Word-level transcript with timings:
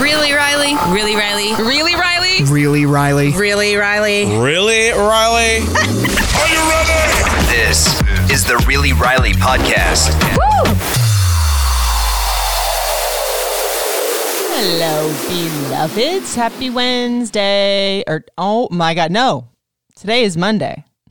Really, 0.00 0.32
Riley? 0.32 0.74
Really, 0.94 1.16
Riley? 1.16 1.54
Really, 1.56 1.94
Riley? 1.96 2.44
Really, 2.44 2.86
Riley? 2.86 3.32
Really, 3.32 3.74
Riley? 3.74 4.38
Really, 4.38 4.90
Riley? 4.90 5.58
Are 6.38 6.48
you 6.48 6.60
ready? 6.70 7.48
This 7.50 8.00
is 8.30 8.44
the 8.44 8.64
Really 8.68 8.92
Riley 8.92 9.32
podcast. 9.32 10.14
Hello, 14.54 15.12
beloveds. 15.28 16.36
Happy 16.36 16.70
Wednesday. 16.70 18.04
Or, 18.06 18.24
oh 18.38 18.68
my 18.70 18.94
God, 18.94 19.10
no. 19.10 19.48
Today 19.96 20.22
is 20.22 20.36
Monday. 20.36 20.84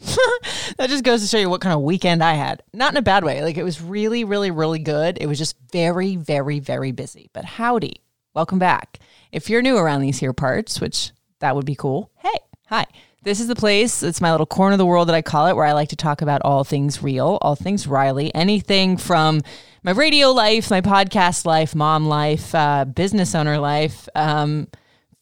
that 0.78 0.88
just 0.90 1.04
goes 1.04 1.22
to 1.22 1.28
show 1.28 1.38
you 1.38 1.50
what 1.50 1.60
kind 1.60 1.74
of 1.74 1.82
weekend 1.82 2.24
I 2.24 2.36
had. 2.36 2.64
Not 2.74 2.94
in 2.94 2.98
a 2.98 3.02
bad 3.02 3.26
way. 3.26 3.44
Like, 3.44 3.58
it 3.58 3.64
was 3.64 3.82
really, 3.82 4.24
really, 4.24 4.50
really 4.50 4.80
good. 4.80 5.18
It 5.20 5.28
was 5.28 5.38
just 5.38 5.58
very, 5.74 6.16
very, 6.16 6.60
very 6.60 6.94
busy. 6.94 7.30
But 7.34 7.44
howdy. 7.44 8.02
Welcome 8.38 8.60
back. 8.60 9.00
If 9.32 9.50
you're 9.50 9.64
new 9.64 9.78
around 9.78 10.02
these 10.02 10.20
here 10.20 10.32
parts, 10.32 10.80
which 10.80 11.10
that 11.40 11.56
would 11.56 11.66
be 11.66 11.74
cool, 11.74 12.12
hey, 12.18 12.38
hi. 12.68 12.86
This 13.24 13.40
is 13.40 13.48
the 13.48 13.56
place, 13.56 14.04
it's 14.04 14.22
my 14.22 14.30
little 14.30 14.46
corner 14.46 14.74
of 14.74 14.78
the 14.78 14.86
world 14.86 15.08
that 15.08 15.16
I 15.16 15.24
call 15.24 15.48
it, 15.48 15.56
where 15.56 15.66
I 15.66 15.72
like 15.72 15.90
to 15.90 15.96
talk 15.96 16.22
about 16.22 16.44
all 16.44 16.64
things 16.64 17.02
real, 17.02 17.40
all 17.42 17.56
things 17.56 17.88
Riley, 17.88 18.32
anything 18.36 18.96
from 18.98 19.42
my 19.82 19.90
radio 19.90 20.30
life, 20.30 20.70
my 20.70 20.82
podcast 20.82 21.48
life, 21.48 21.74
mom 21.74 22.06
life, 22.06 22.54
uh, 22.54 22.86
business 22.86 23.34
owner 23.34 23.58
life, 23.58 24.08
um, 24.14 24.68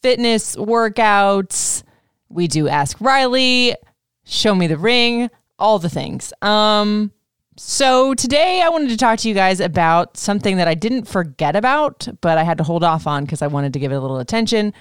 fitness, 0.02 0.54
workouts. 0.54 1.84
We 2.28 2.48
do 2.48 2.68
Ask 2.68 3.00
Riley, 3.00 3.76
Show 4.24 4.54
Me 4.54 4.66
the 4.66 4.76
Ring, 4.76 5.30
all 5.58 5.78
the 5.78 5.88
things. 5.88 6.34
Um, 6.42 7.12
so 7.56 8.14
today 8.14 8.62
I 8.62 8.68
wanted 8.68 8.90
to 8.90 8.96
talk 8.96 9.18
to 9.20 9.28
you 9.28 9.34
guys 9.34 9.60
about 9.60 10.16
something 10.16 10.58
that 10.58 10.68
I 10.68 10.74
didn't 10.74 11.06
forget 11.06 11.56
about, 11.56 12.08
but 12.20 12.38
I 12.38 12.44
had 12.44 12.58
to 12.58 12.64
hold 12.64 12.84
off 12.84 13.06
on 13.06 13.24
because 13.24 13.42
I 13.42 13.46
wanted 13.46 13.72
to 13.72 13.78
give 13.78 13.92
it 13.92 13.96
a 13.96 14.00
little 14.00 14.18
attention. 14.18 14.74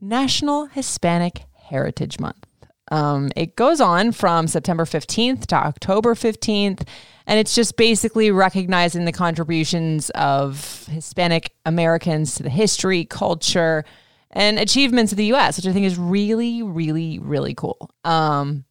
National 0.00 0.66
Hispanic 0.66 1.44
Heritage 1.54 2.18
Month. 2.18 2.46
Um, 2.90 3.30
it 3.36 3.54
goes 3.54 3.80
on 3.80 4.12
from 4.12 4.48
September 4.48 4.84
15th 4.84 5.46
to 5.46 5.54
October 5.54 6.14
15th, 6.14 6.86
and 7.26 7.38
it's 7.38 7.54
just 7.54 7.76
basically 7.76 8.30
recognizing 8.30 9.04
the 9.04 9.12
contributions 9.12 10.10
of 10.10 10.86
Hispanic 10.86 11.52
Americans 11.64 12.34
to 12.36 12.42
the 12.42 12.50
history, 12.50 13.04
culture, 13.04 13.84
and 14.32 14.58
achievements 14.58 15.12
of 15.12 15.18
the 15.18 15.26
U.S., 15.26 15.56
which 15.56 15.66
I 15.66 15.72
think 15.72 15.86
is 15.86 15.98
really, 15.98 16.62
really, 16.62 17.18
really 17.20 17.54
cool. 17.54 17.90
Um, 18.04 18.64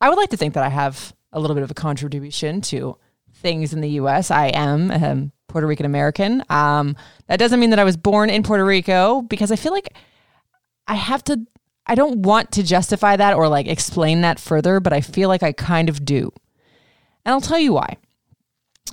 I 0.00 0.08
would 0.08 0.18
like 0.18 0.30
to 0.30 0.36
think 0.36 0.54
that 0.54 0.64
I 0.64 0.68
have 0.68 1.12
a 1.32 1.40
little 1.40 1.54
bit 1.54 1.64
of 1.64 1.70
a 1.70 1.74
contribution 1.74 2.60
to 2.62 2.96
things 3.34 3.72
in 3.72 3.80
the 3.80 3.90
U.S. 3.90 4.30
I 4.30 4.48
am 4.48 4.90
a 4.90 5.30
Puerto 5.48 5.66
Rican 5.66 5.86
American. 5.86 6.42
Um, 6.48 6.96
that 7.26 7.38
doesn't 7.38 7.60
mean 7.60 7.70
that 7.70 7.78
I 7.78 7.84
was 7.84 7.96
born 7.96 8.30
in 8.30 8.42
Puerto 8.42 8.64
Rico 8.64 9.22
because 9.22 9.50
I 9.50 9.56
feel 9.56 9.72
like 9.72 9.94
I 10.86 10.94
have 10.94 11.22
to. 11.24 11.46
I 11.84 11.96
don't 11.96 12.20
want 12.20 12.52
to 12.52 12.62
justify 12.62 13.16
that 13.16 13.34
or 13.34 13.48
like 13.48 13.66
explain 13.66 14.20
that 14.20 14.38
further, 14.38 14.78
but 14.78 14.92
I 14.92 15.00
feel 15.00 15.28
like 15.28 15.42
I 15.42 15.52
kind 15.52 15.88
of 15.88 16.04
do. 16.04 16.32
And 17.24 17.32
I'll 17.32 17.40
tell 17.40 17.58
you 17.58 17.72
why 17.72 17.96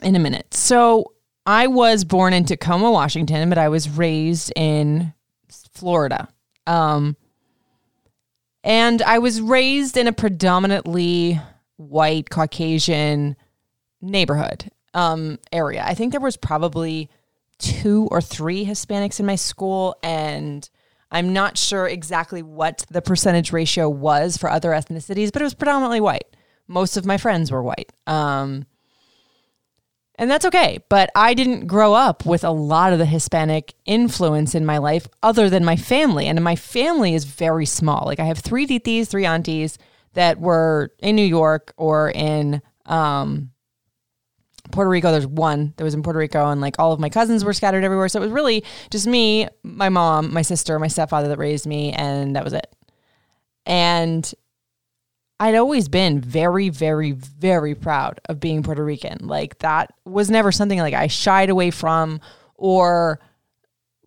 in 0.02 0.16
a 0.16 0.20
minute. 0.20 0.54
So 0.54 1.14
I 1.46 1.68
was 1.68 2.04
born 2.04 2.34
in 2.34 2.46
Tacoma, 2.46 2.92
Washington, 2.92 3.50
but 3.50 3.58
I 3.58 3.70
was 3.70 3.90
raised 3.90 4.52
in 4.56 5.14
Florida. 5.74 6.28
Um, 6.68 7.16
and 8.64 9.02
I 9.02 9.20
was 9.20 9.42
raised 9.42 9.98
in 9.98 10.08
a 10.08 10.14
predominantly 10.14 11.40
white 11.80 12.30
Caucasian 12.30 13.38
neighborhood 14.02 14.70
um, 14.94 15.40
area. 15.52 15.84
I 15.86 15.94
think 15.94 16.12
there 16.12 16.20
was 16.20 16.36
probably 16.38 17.10
two 17.58 18.08
or 18.12 18.22
three 18.22 18.66
Hispanics 18.66 19.20
in 19.20 19.26
my 19.26 19.36
school, 19.36 19.96
and 20.04 20.70
I'm 21.10 21.32
not 21.32 21.58
sure 21.58 21.88
exactly 21.88 22.42
what 22.42 22.86
the 22.90 23.02
percentage 23.02 23.54
ratio 23.54 23.88
was 23.90 24.36
for 24.36 24.50
other 24.50 24.72
ethnicities, 24.72 25.32
but 25.32 25.42
it 25.42 25.46
was 25.46 25.54
predominantly 25.54 26.02
white. 26.02 26.36
Most 26.68 26.98
of 26.98 27.06
my 27.06 27.18
friends 27.18 27.52
were 27.52 27.64
white. 27.64 27.92
Um, 28.06 28.66
and 30.16 30.30
that's 30.30 30.46
okay. 30.46 30.80
But 30.90 31.10
I 31.16 31.34
didn't 31.34 31.66
grow 31.66 31.94
up 31.94 32.26
with 32.26 32.44
a 32.44 32.52
lot 32.52 32.92
of 32.92 33.00
the 33.00 33.06
Hispanic 33.06 33.74
influence 33.86 34.54
in 34.54 34.66
my 34.66 34.78
life 34.78 35.08
other 35.24 35.50
than 35.50 35.64
my 35.64 35.78
family. 35.78 36.28
And 36.28 36.44
my 36.44 36.58
family 36.58 37.16
is 37.16 37.24
very 37.24 37.66
small. 37.66 38.04
Like 38.06 38.20
I 38.20 38.26
have 38.26 38.40
three 38.40 38.68
titis, 38.68 39.08
three 39.08 39.26
aunties 39.26 39.78
that 40.14 40.40
were 40.40 40.92
in 41.00 41.16
New 41.16 41.26
York 41.26 41.74
or 41.78 42.12
in 42.12 42.62
um, 42.86 43.52
Puerto 44.72 44.90
Rico. 44.90 45.12
There's 45.12 45.28
one 45.28 45.74
that 45.78 45.84
was 45.84 45.94
in 45.94 46.04
Puerto 46.04 46.20
Rico, 46.20 46.50
and 46.50 46.62
like 46.62 46.78
all 46.80 46.92
of 46.92 47.00
my 47.00 47.10
cousins 47.10 47.44
were 47.44 47.54
scattered 47.54 47.84
everywhere. 47.84 48.10
So 48.10 48.20
it 48.20 48.24
was 48.24 48.32
really 48.32 48.64
just 48.90 49.08
me, 49.08 49.48
my 49.64 49.90
mom, 49.90 50.34
my 50.34 50.42
sister, 50.42 50.78
my 50.80 50.88
stepfather 50.88 51.28
that 51.28 51.38
raised 51.38 51.66
me, 51.66 51.92
and 51.94 52.36
that 52.36 52.44
was 52.44 52.54
it. 52.54 52.76
And 53.66 54.32
I'd 55.40 55.56
always 55.56 55.88
been 55.88 56.20
very, 56.20 56.70
very, 56.70 57.12
very 57.12 57.74
proud 57.74 58.20
of 58.28 58.40
being 58.40 58.62
Puerto 58.62 58.84
Rican. 58.84 59.28
Like 59.28 59.60
that 59.60 59.94
was 60.06 60.30
never 60.30 60.52
something 60.52 60.80
like 60.80 60.94
I 60.94 61.08
shied 61.08 61.50
away 61.50 61.72
from 61.72 62.20
or 62.56 63.20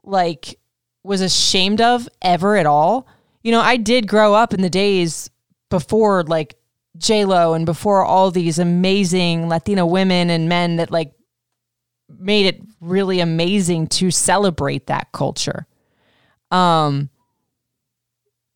like 0.04 0.58
was 1.02 1.22
ashamed 1.22 1.80
of 1.80 2.08
ever 2.20 2.56
at 2.56 2.66
all. 2.66 3.06
You 3.42 3.52
know, 3.52 3.60
I 3.60 3.76
did 3.76 4.08
grow 4.08 4.34
up 4.34 4.52
in 4.52 4.60
the 4.60 4.70
days 4.70 5.30
before 5.72 6.22
like 6.22 6.54
J 6.98 7.24
Lo 7.24 7.54
and 7.54 7.64
before 7.64 8.04
all 8.04 8.30
these 8.30 8.58
amazing 8.58 9.48
Latina 9.48 9.86
women 9.86 10.28
and 10.28 10.48
men 10.48 10.76
that 10.76 10.90
like 10.90 11.14
made 12.08 12.46
it 12.46 12.60
really 12.80 13.20
amazing 13.20 13.86
to 13.86 14.10
celebrate 14.10 14.86
that 14.86 15.10
culture. 15.12 15.66
Um 16.50 17.08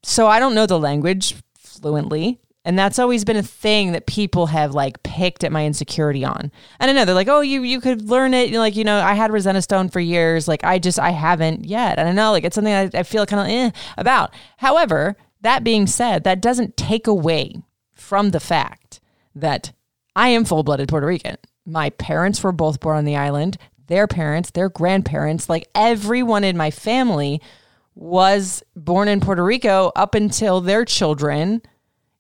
so 0.03 0.27
I 0.29 0.39
don't 0.39 0.55
know 0.55 0.67
the 0.67 0.79
language 0.79 1.35
fluently. 1.59 2.39
And 2.67 2.79
that's 2.79 2.99
always 2.99 3.25
been 3.25 3.37
a 3.37 3.45
thing 3.45 3.93
that 3.93 4.07
people 4.07 4.47
have 4.47 4.75
like 4.75 5.03
picked 5.05 5.45
at 5.45 5.53
my 5.53 5.65
insecurity 5.65 6.25
on. 6.25 6.51
I 6.81 6.87
don't 6.87 6.97
know 6.97 7.05
they're 7.05 7.15
like, 7.15 7.29
oh, 7.29 7.41
you 7.41 7.63
you 7.63 7.81
could 7.81 8.03
learn 8.11 8.35
it. 8.35 8.51
You're 8.51 8.61
like, 8.61 8.77
you 8.77 8.85
know, 8.85 8.99
I 8.99 9.15
had 9.15 9.33
Rosetta 9.33 9.63
Stone 9.63 9.89
for 9.89 10.01
years. 10.01 10.47
Like 10.47 10.65
I 10.65 10.79
just 10.79 10.99
I 10.99 11.11
haven't 11.11 11.65
yet. 11.65 11.99
I 11.99 12.05
don't 12.05 12.17
know 12.17 12.33
like 12.33 12.45
it's 12.45 12.57
something 12.57 12.75
I, 12.75 12.91
I 12.93 13.03
feel 13.05 13.25
kind 13.25 13.41
of 13.41 13.49
eh 13.49 13.71
about. 13.97 14.35
However, 14.59 15.17
that 15.47 15.65
being 15.65 15.87
said, 15.87 16.25
that 16.25 16.41
doesn't 16.41 16.77
take 16.77 17.07
away 17.07 17.57
from 17.95 18.31
the 18.31 18.41
fact 18.41 19.01
that 19.35 19.73
I 20.15 20.29
am 20.29 20.45
full 20.45 20.63
blooded 20.63 20.89
Puerto 20.89 21.07
Rican. 21.07 21.37
My 21.65 21.91
parents 21.91 22.43
were 22.43 22.53
both 22.53 22.81
born 22.81 22.97
on 22.97 23.05
the 23.05 23.17
island. 23.17 23.57
Their 23.87 24.07
parents, 24.07 24.51
their 24.51 24.69
grandparents, 24.69 25.49
like 25.49 25.69
everyone 25.75 26.45
in 26.45 26.57
my 26.57 26.71
family 26.71 27.41
was 27.95 28.63
born 28.75 29.09
in 29.09 29.21
Puerto 29.21 29.45
Rico 29.45 29.93
up 29.97 30.15
until 30.15 30.61
their 30.61 30.85
children 30.85 31.63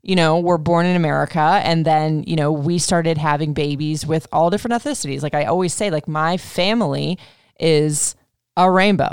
you 0.07 0.15
know, 0.15 0.39
were 0.39 0.57
born 0.57 0.87
in 0.87 0.95
America. 0.95 1.41
And 1.65 1.85
then, 1.85 2.23
you 2.29 2.37
know, 2.37 2.53
we 2.53 2.79
started 2.79 3.19
having 3.19 3.53
babies 3.55 4.07
with 4.07 4.29
all 4.31 4.51
different 4.51 4.81
ethnicities. 4.81 5.21
Like 5.21 5.35
I 5.35 5.47
always 5.47 5.75
say, 5.75 5.91
like 5.91 6.07
my 6.07 6.37
family 6.37 7.19
is 7.59 8.15
a 8.57 8.71
rainbow. 8.71 9.11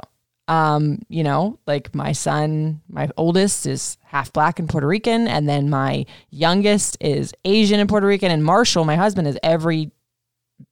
Um, 0.48 1.00
you 1.08 1.24
know, 1.24 1.60
like 1.66 1.96
my 1.96 2.12
son, 2.12 2.82
my 2.90 3.10
oldest 3.16 3.66
is 3.66 3.98
half 4.04 4.34
black 4.34 4.60
and 4.60 4.68
Puerto 4.68 4.88
Rican, 4.88 5.28
and 5.28 5.48
then 5.48 5.70
my 5.70 6.06
youngest 6.32 6.98
is 7.00 7.34
Asian 7.46 7.80
and 7.80 7.88
Puerto 7.88 8.08
Rican, 8.08 8.32
and 8.32 8.44
Marshall, 8.44 8.84
my 8.84 8.96
husband, 8.96 9.28
is 9.28 9.40
every 9.42 9.92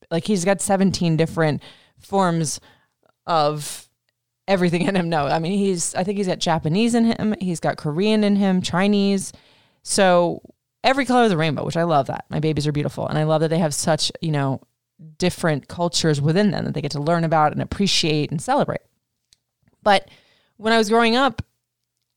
like 0.09 0.25
he's 0.25 0.43
got 0.43 0.61
17 0.61 1.15
different 1.15 1.61
forms 1.99 2.59
of 3.25 3.87
everything 4.47 4.81
in 4.87 4.95
him. 4.95 5.09
No, 5.09 5.27
I 5.27 5.39
mean 5.39 5.57
he's 5.57 5.95
I 5.95 6.03
think 6.03 6.17
he's 6.17 6.27
got 6.27 6.39
Japanese 6.39 6.93
in 6.93 7.05
him, 7.05 7.35
he's 7.39 7.61
got 7.61 7.77
Korean 7.77 8.25
in 8.25 8.35
him, 8.35 8.61
Chinese, 8.61 9.31
so 9.83 10.41
every 10.83 11.05
color 11.05 11.23
of 11.23 11.29
the 11.29 11.37
rainbow, 11.37 11.63
which 11.63 11.77
I 11.77 11.83
love 11.83 12.07
that. 12.07 12.25
My 12.29 12.39
babies 12.39 12.67
are 12.67 12.71
beautiful. 12.71 13.07
And 13.07 13.17
I 13.17 13.23
love 13.23 13.41
that 13.41 13.49
they 13.49 13.59
have 13.59 13.73
such, 13.73 14.11
you 14.21 14.31
know, 14.31 14.61
different 15.17 15.67
cultures 15.67 16.21
within 16.21 16.51
them 16.51 16.65
that 16.65 16.73
they 16.73 16.81
get 16.81 16.91
to 16.91 17.01
learn 17.01 17.23
about 17.23 17.51
and 17.51 17.61
appreciate 17.61 18.31
and 18.31 18.41
celebrate. 18.41 18.81
But 19.83 20.09
when 20.57 20.73
I 20.73 20.77
was 20.77 20.89
growing 20.89 21.15
up, 21.15 21.41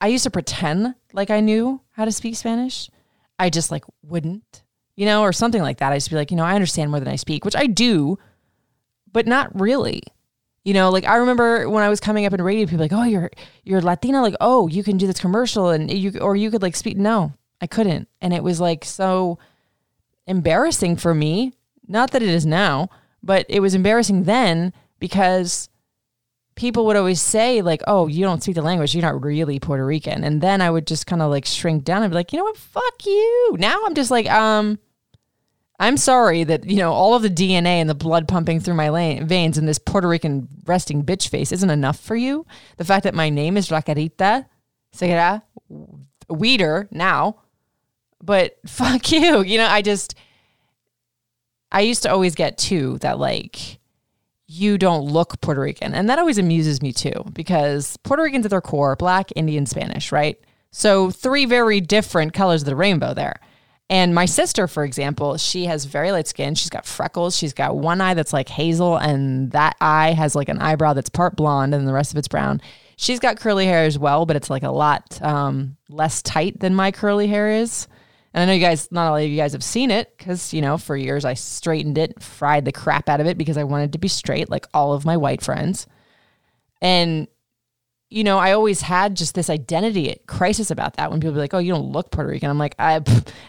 I 0.00 0.08
used 0.08 0.24
to 0.24 0.30
pretend 0.30 0.94
like 1.12 1.30
I 1.30 1.40
knew 1.40 1.80
how 1.92 2.04
to 2.04 2.12
speak 2.12 2.36
Spanish. 2.36 2.90
I 3.38 3.50
just 3.50 3.70
like 3.70 3.84
wouldn't, 4.02 4.62
you 4.96 5.06
know, 5.06 5.22
or 5.22 5.32
something 5.32 5.62
like 5.62 5.78
that. 5.78 5.92
I 5.92 5.96
used 5.96 6.06
to 6.06 6.10
be 6.10 6.16
like, 6.16 6.30
you 6.30 6.36
know, 6.36 6.44
I 6.44 6.54
understand 6.54 6.90
more 6.90 7.00
than 7.00 7.08
I 7.08 7.16
speak, 7.16 7.44
which 7.44 7.56
I 7.56 7.66
do, 7.66 8.18
but 9.10 9.26
not 9.26 9.58
really. 9.58 10.02
You 10.64 10.72
know, 10.72 10.90
like 10.90 11.04
I 11.04 11.16
remember 11.16 11.68
when 11.68 11.82
I 11.84 11.88
was 11.88 12.00
coming 12.00 12.24
up 12.24 12.32
in 12.32 12.40
radio, 12.40 12.66
people 12.66 12.78
like, 12.78 12.92
"Oh, 12.92 13.04
you're 13.04 13.30
you're 13.64 13.82
Latina." 13.82 14.22
Like, 14.22 14.36
"Oh, 14.40 14.66
you 14.66 14.82
can 14.82 14.96
do 14.96 15.06
this 15.06 15.20
commercial," 15.20 15.68
and 15.68 15.90
you 15.90 16.18
or 16.20 16.36
you 16.36 16.50
could 16.50 16.62
like 16.62 16.74
speak. 16.74 16.96
No, 16.96 17.34
I 17.60 17.66
couldn't, 17.66 18.08
and 18.22 18.32
it 18.32 18.42
was 18.42 18.60
like 18.60 18.82
so 18.82 19.38
embarrassing 20.26 20.96
for 20.96 21.14
me. 21.14 21.52
Not 21.86 22.12
that 22.12 22.22
it 22.22 22.30
is 22.30 22.46
now, 22.46 22.88
but 23.22 23.44
it 23.50 23.60
was 23.60 23.74
embarrassing 23.74 24.24
then 24.24 24.72
because 24.98 25.68
people 26.56 26.86
would 26.86 26.96
always 26.96 27.20
say 27.20 27.62
like, 27.62 27.82
"Oh, 27.86 28.06
you 28.06 28.24
don't 28.24 28.42
speak 28.42 28.54
the 28.54 28.62
language. 28.62 28.94
You're 28.94 29.02
not 29.02 29.22
really 29.22 29.58
Puerto 29.58 29.84
Rican." 29.84 30.24
And 30.24 30.40
then 30.40 30.60
I 30.60 30.70
would 30.70 30.86
just 30.86 31.06
kind 31.06 31.22
of 31.22 31.30
like 31.30 31.44
shrink 31.44 31.84
down 31.84 32.02
and 32.02 32.10
be 32.10 32.14
like, 32.14 32.32
"You 32.32 32.38
know 32.38 32.44
what? 32.44 32.56
Fuck 32.56 33.06
you." 33.06 33.56
Now 33.58 33.82
I'm 33.84 33.94
just 33.94 34.10
like, 34.10 34.30
um, 34.30 34.78
I'm 35.80 35.96
sorry 35.96 36.44
that 36.44 36.64
you 36.64 36.76
know 36.76 36.92
all 36.92 37.14
of 37.14 37.22
the 37.22 37.30
DNA 37.30 37.80
and 37.80 37.90
the 37.90 37.94
blood 37.94 38.28
pumping 38.28 38.60
through 38.60 38.74
my 38.74 38.90
lane, 38.90 39.26
veins 39.26 39.58
and 39.58 39.66
this 39.66 39.78
Puerto 39.78 40.08
Rican 40.08 40.48
resting 40.64 41.04
bitch 41.04 41.28
face 41.28 41.50
isn't 41.52 41.70
enough 41.70 41.98
for 41.98 42.16
you. 42.16 42.46
The 42.76 42.84
fact 42.84 43.04
that 43.04 43.14
my 43.14 43.28
name 43.28 43.56
is 43.56 43.68
Racarita 43.68 44.46
Segura 44.92 45.42
Weeder 46.28 46.88
now, 46.90 47.40
but 48.22 48.56
fuck 48.66 49.10
you. 49.10 49.42
You 49.42 49.58
know, 49.58 49.66
I 49.66 49.82
just 49.82 50.14
I 51.72 51.80
used 51.80 52.04
to 52.04 52.12
always 52.12 52.36
get 52.36 52.56
too 52.56 52.98
that 52.98 53.18
like 53.18 53.80
you 54.46 54.76
don't 54.78 55.04
look 55.04 55.40
Puerto 55.40 55.60
Rican, 55.60 55.94
and 55.94 56.08
that 56.08 56.18
always 56.18 56.38
amuses 56.38 56.82
me 56.82 56.92
too 56.92 57.24
because 57.32 57.96
Puerto 57.98 58.22
Ricans 58.22 58.44
at 58.44 58.50
their 58.50 58.60
core, 58.60 58.96
black, 58.96 59.30
Indian, 59.36 59.66
Spanish, 59.66 60.12
right? 60.12 60.38
So 60.70 61.10
three 61.10 61.46
very 61.46 61.80
different 61.80 62.34
colors 62.34 62.62
of 62.62 62.66
the 62.66 62.76
rainbow 62.76 63.14
there. 63.14 63.40
And 63.90 64.14
my 64.14 64.24
sister, 64.24 64.66
for 64.66 64.82
example, 64.82 65.36
she 65.36 65.66
has 65.66 65.84
very 65.84 66.10
light 66.10 66.26
skin. 66.26 66.54
She's 66.54 66.70
got 66.70 66.86
freckles. 66.86 67.36
She's 67.36 67.52
got 67.52 67.76
one 67.76 68.00
eye 68.00 68.14
that's 68.14 68.32
like 68.32 68.48
hazel, 68.48 68.96
and 68.96 69.50
that 69.52 69.76
eye 69.80 70.12
has 70.12 70.34
like 70.34 70.48
an 70.48 70.58
eyebrow 70.58 70.94
that's 70.94 71.10
part 71.10 71.36
blonde, 71.36 71.74
and 71.74 71.86
the 71.86 71.92
rest 71.92 72.12
of 72.12 72.18
it's 72.18 72.28
brown. 72.28 72.60
She's 72.96 73.20
got 73.20 73.38
curly 73.38 73.66
hair 73.66 73.84
as 73.84 73.98
well, 73.98 74.24
but 74.24 74.36
it's 74.36 74.50
like 74.50 74.62
a 74.62 74.70
lot 74.70 75.20
um, 75.22 75.76
less 75.88 76.22
tight 76.22 76.60
than 76.60 76.74
my 76.74 76.92
curly 76.92 77.26
hair 77.26 77.50
is. 77.50 77.86
And 78.34 78.42
I 78.42 78.46
know 78.46 78.52
you 78.52 78.60
guys, 78.60 78.90
not 78.90 79.08
all 79.08 79.16
of 79.16 79.22
you 79.22 79.36
guys 79.36 79.52
have 79.52 79.62
seen 79.62 79.92
it 79.92 80.12
because, 80.18 80.52
you 80.52 80.60
know, 80.60 80.76
for 80.76 80.96
years 80.96 81.24
I 81.24 81.34
straightened 81.34 81.96
it, 81.96 82.20
fried 82.20 82.64
the 82.64 82.72
crap 82.72 83.08
out 83.08 83.20
of 83.20 83.26
it 83.28 83.38
because 83.38 83.56
I 83.56 83.64
wanted 83.64 83.92
to 83.92 83.98
be 83.98 84.08
straight 84.08 84.50
like 84.50 84.66
all 84.74 84.92
of 84.92 85.04
my 85.04 85.16
white 85.16 85.40
friends. 85.40 85.86
And 86.82 87.28
you 88.10 88.22
know, 88.22 88.38
I 88.38 88.52
always 88.52 88.80
had 88.80 89.16
just 89.16 89.34
this 89.34 89.50
identity 89.50 90.14
crisis 90.26 90.70
about 90.70 90.96
that 90.96 91.10
when 91.10 91.18
people 91.20 91.34
be 91.34 91.40
like, 91.40 91.54
"Oh, 91.54 91.58
you 91.58 91.72
don't 91.72 91.90
look 91.90 92.12
Puerto 92.12 92.30
Rican." 92.30 92.48
I'm 92.48 92.58
like, 92.58 92.76
I 92.78 93.00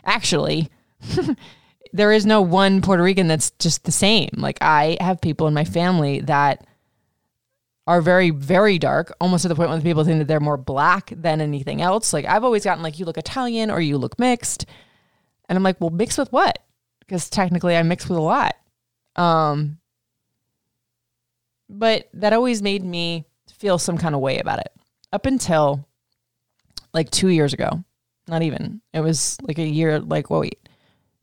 actually 0.05 0.69
there 1.93 2.11
is 2.11 2.25
no 2.25 2.41
one 2.41 2.81
Puerto 2.81 3.03
Rican 3.03 3.27
that's 3.27 3.51
just 3.51 3.83
the 3.83 3.91
same. 3.91 4.29
Like 4.37 4.57
I 4.61 4.97
have 4.99 5.21
people 5.21 5.47
in 5.47 5.53
my 5.53 5.65
family 5.65 6.21
that 6.21 6.65
are 7.87 8.01
very 8.01 8.31
very 8.31 8.79
dark, 8.79 9.15
almost 9.21 9.43
to 9.43 9.47
the 9.47 9.55
point 9.55 9.69
where 9.69 9.81
people 9.81 10.03
think 10.03 10.19
that 10.19 10.27
they're 10.27 10.39
more 10.39 10.57
black 10.57 11.13
than 11.15 11.41
anything 11.41 11.81
else. 11.81 12.13
Like 12.13 12.25
I've 12.25 12.43
always 12.43 12.63
gotten 12.63 12.83
like 12.83 12.99
you 12.99 13.05
look 13.05 13.17
Italian 13.17 13.69
or 13.69 13.79
you 13.79 13.97
look 13.97 14.17
mixed. 14.19 14.65
And 15.47 15.55
I'm 15.55 15.63
like, 15.63 15.79
"Well, 15.79 15.91
mixed 15.91 16.17
with 16.17 16.31
what?" 16.31 16.57
Because 16.99 17.29
technically 17.29 17.77
I 17.77 17.83
mix 17.83 18.09
with 18.09 18.17
a 18.17 18.21
lot. 18.21 18.55
Um 19.15 19.77
but 21.69 22.09
that 22.13 22.33
always 22.33 22.61
made 22.61 22.83
me 22.83 23.25
feel 23.51 23.77
some 23.77 23.97
kind 23.97 24.15
of 24.15 24.21
way 24.21 24.39
about 24.39 24.59
it 24.59 24.71
up 25.11 25.25
until 25.25 25.87
like 26.93 27.09
two 27.11 27.29
years 27.29 27.53
ago. 27.53 27.83
Not 28.27 28.41
even. 28.41 28.81
It 28.93 29.01
was 29.01 29.37
like 29.43 29.59
a 29.59 29.67
year, 29.67 29.99
like, 29.99 30.29
wait. 30.29 30.67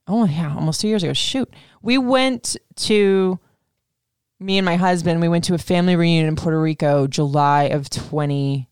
Oh, 0.06 0.24
yeah, 0.24 0.54
almost 0.54 0.80
two 0.80 0.88
years 0.88 1.02
ago. 1.02 1.12
Shoot. 1.12 1.52
We 1.80 1.98
went 1.98 2.56
to, 2.76 3.38
me 4.42 4.58
and 4.58 4.64
my 4.64 4.76
husband, 4.76 5.20
we 5.20 5.28
went 5.28 5.44
to 5.44 5.54
a 5.54 5.58
family 5.58 5.96
reunion 5.96 6.26
in 6.26 6.36
Puerto 6.36 6.60
Rico, 6.60 7.06
July 7.06 7.64
of 7.64 7.88
22. 7.90 8.66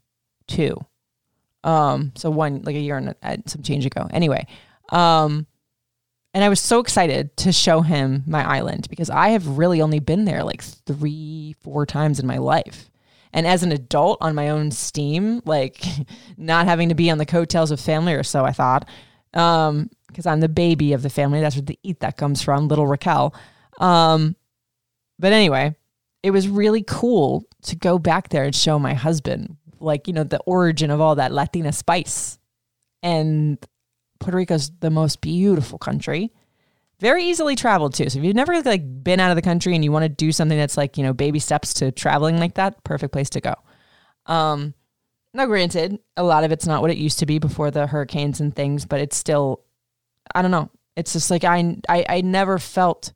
Um, 1.62 2.12
so 2.16 2.30
one, 2.30 2.62
like 2.62 2.76
a 2.76 2.80
year 2.80 2.96
and 2.96 3.14
uh, 3.22 3.36
some 3.46 3.62
change 3.62 3.86
ago. 3.86 4.08
Anyway, 4.10 4.46
um, 4.90 5.46
and 6.32 6.44
I 6.44 6.48
was 6.48 6.60
so 6.60 6.78
excited 6.78 7.36
to 7.38 7.52
show 7.52 7.80
him 7.80 8.22
my 8.26 8.44
island 8.44 8.88
because 8.88 9.10
I 9.10 9.30
have 9.30 9.58
really 9.58 9.82
only 9.82 9.98
been 9.98 10.24
there 10.24 10.44
like 10.44 10.62
three, 10.62 11.56
four 11.60 11.86
times 11.86 12.20
in 12.20 12.26
my 12.26 12.38
life. 12.38 12.90
And 13.32 13.46
as 13.46 13.62
an 13.62 13.72
adult 13.72 14.18
on 14.20 14.34
my 14.34 14.48
own 14.48 14.70
steam, 14.70 15.42
like 15.44 15.84
not 16.36 16.66
having 16.66 16.88
to 16.88 16.94
be 16.94 17.10
on 17.10 17.18
the 17.18 17.26
coattails 17.26 17.70
of 17.70 17.80
family 17.80 18.14
or 18.14 18.22
so, 18.22 18.44
I 18.44 18.52
thought, 18.52 18.88
um, 19.34 19.90
because 20.06 20.26
I'm 20.26 20.40
the 20.40 20.48
baby 20.48 20.92
of 20.92 21.02
the 21.02 21.10
family. 21.10 21.40
That's 21.40 21.56
where 21.56 21.62
the 21.62 21.78
eat 21.82 22.00
that 22.00 22.16
comes 22.16 22.42
from, 22.42 22.68
little 22.68 22.86
Raquel. 22.86 23.34
Um, 23.78 24.36
but 25.20 25.32
anyway, 25.32 25.74
it 26.22 26.30
was 26.30 26.48
really 26.48 26.82
cool 26.82 27.44
to 27.62 27.76
go 27.76 27.98
back 27.98 28.30
there 28.30 28.44
and 28.44 28.54
show 28.54 28.78
my 28.78 28.94
husband, 28.94 29.56
like, 29.78 30.06
you 30.06 30.12
know, 30.12 30.24
the 30.24 30.40
origin 30.40 30.90
of 30.90 31.00
all 31.00 31.14
that 31.16 31.32
Latina 31.32 31.72
spice. 31.72 32.38
And 33.02 33.58
Puerto 34.18 34.36
Rico's 34.36 34.70
the 34.80 34.90
most 34.90 35.20
beautiful 35.20 35.78
country 35.78 36.32
very 37.00 37.24
easily 37.24 37.56
traveled 37.56 37.94
too. 37.94 38.08
So 38.10 38.18
if 38.18 38.24
you've 38.24 38.36
never 38.36 38.60
like 38.60 38.82
been 39.02 39.20
out 39.20 39.30
of 39.30 39.36
the 39.36 39.42
country 39.42 39.74
and 39.74 39.82
you 39.82 39.90
want 39.90 40.04
to 40.04 40.08
do 40.08 40.32
something 40.32 40.58
that's 40.58 40.76
like, 40.76 40.98
you 40.98 41.02
know, 41.02 41.14
baby 41.14 41.38
steps 41.38 41.74
to 41.74 41.90
traveling 41.90 42.38
like 42.38 42.54
that, 42.54 42.84
perfect 42.84 43.12
place 43.12 43.30
to 43.30 43.40
go. 43.40 43.54
Um, 44.26 44.74
now 45.32 45.46
granted, 45.46 45.98
a 46.16 46.22
lot 46.22 46.44
of 46.44 46.52
it's 46.52 46.66
not 46.66 46.82
what 46.82 46.90
it 46.90 46.98
used 46.98 47.20
to 47.20 47.26
be 47.26 47.38
before 47.38 47.70
the 47.70 47.86
hurricanes 47.86 48.40
and 48.40 48.54
things, 48.54 48.84
but 48.84 49.00
it's 49.00 49.16
still, 49.16 49.64
I 50.34 50.42
don't 50.42 50.50
know. 50.50 50.70
It's 50.94 51.14
just 51.14 51.30
like 51.30 51.44
I, 51.44 51.76
I, 51.88 52.04
I 52.08 52.20
never 52.20 52.58
felt 52.58 53.14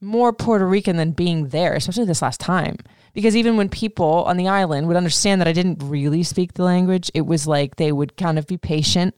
more 0.00 0.32
Puerto 0.32 0.66
Rican 0.66 0.96
than 0.96 1.12
being 1.12 1.48
there, 1.48 1.74
especially 1.74 2.04
this 2.04 2.22
last 2.22 2.40
time. 2.40 2.76
Because 3.12 3.36
even 3.36 3.56
when 3.56 3.68
people 3.68 4.24
on 4.24 4.36
the 4.36 4.48
island 4.48 4.86
would 4.86 4.96
understand 4.96 5.40
that 5.40 5.48
I 5.48 5.52
didn't 5.52 5.82
really 5.82 6.22
speak 6.22 6.54
the 6.54 6.64
language, 6.64 7.10
it 7.12 7.22
was 7.22 7.46
like 7.46 7.76
they 7.76 7.92
would 7.92 8.16
kind 8.16 8.38
of 8.38 8.46
be 8.46 8.56
patient 8.56 9.14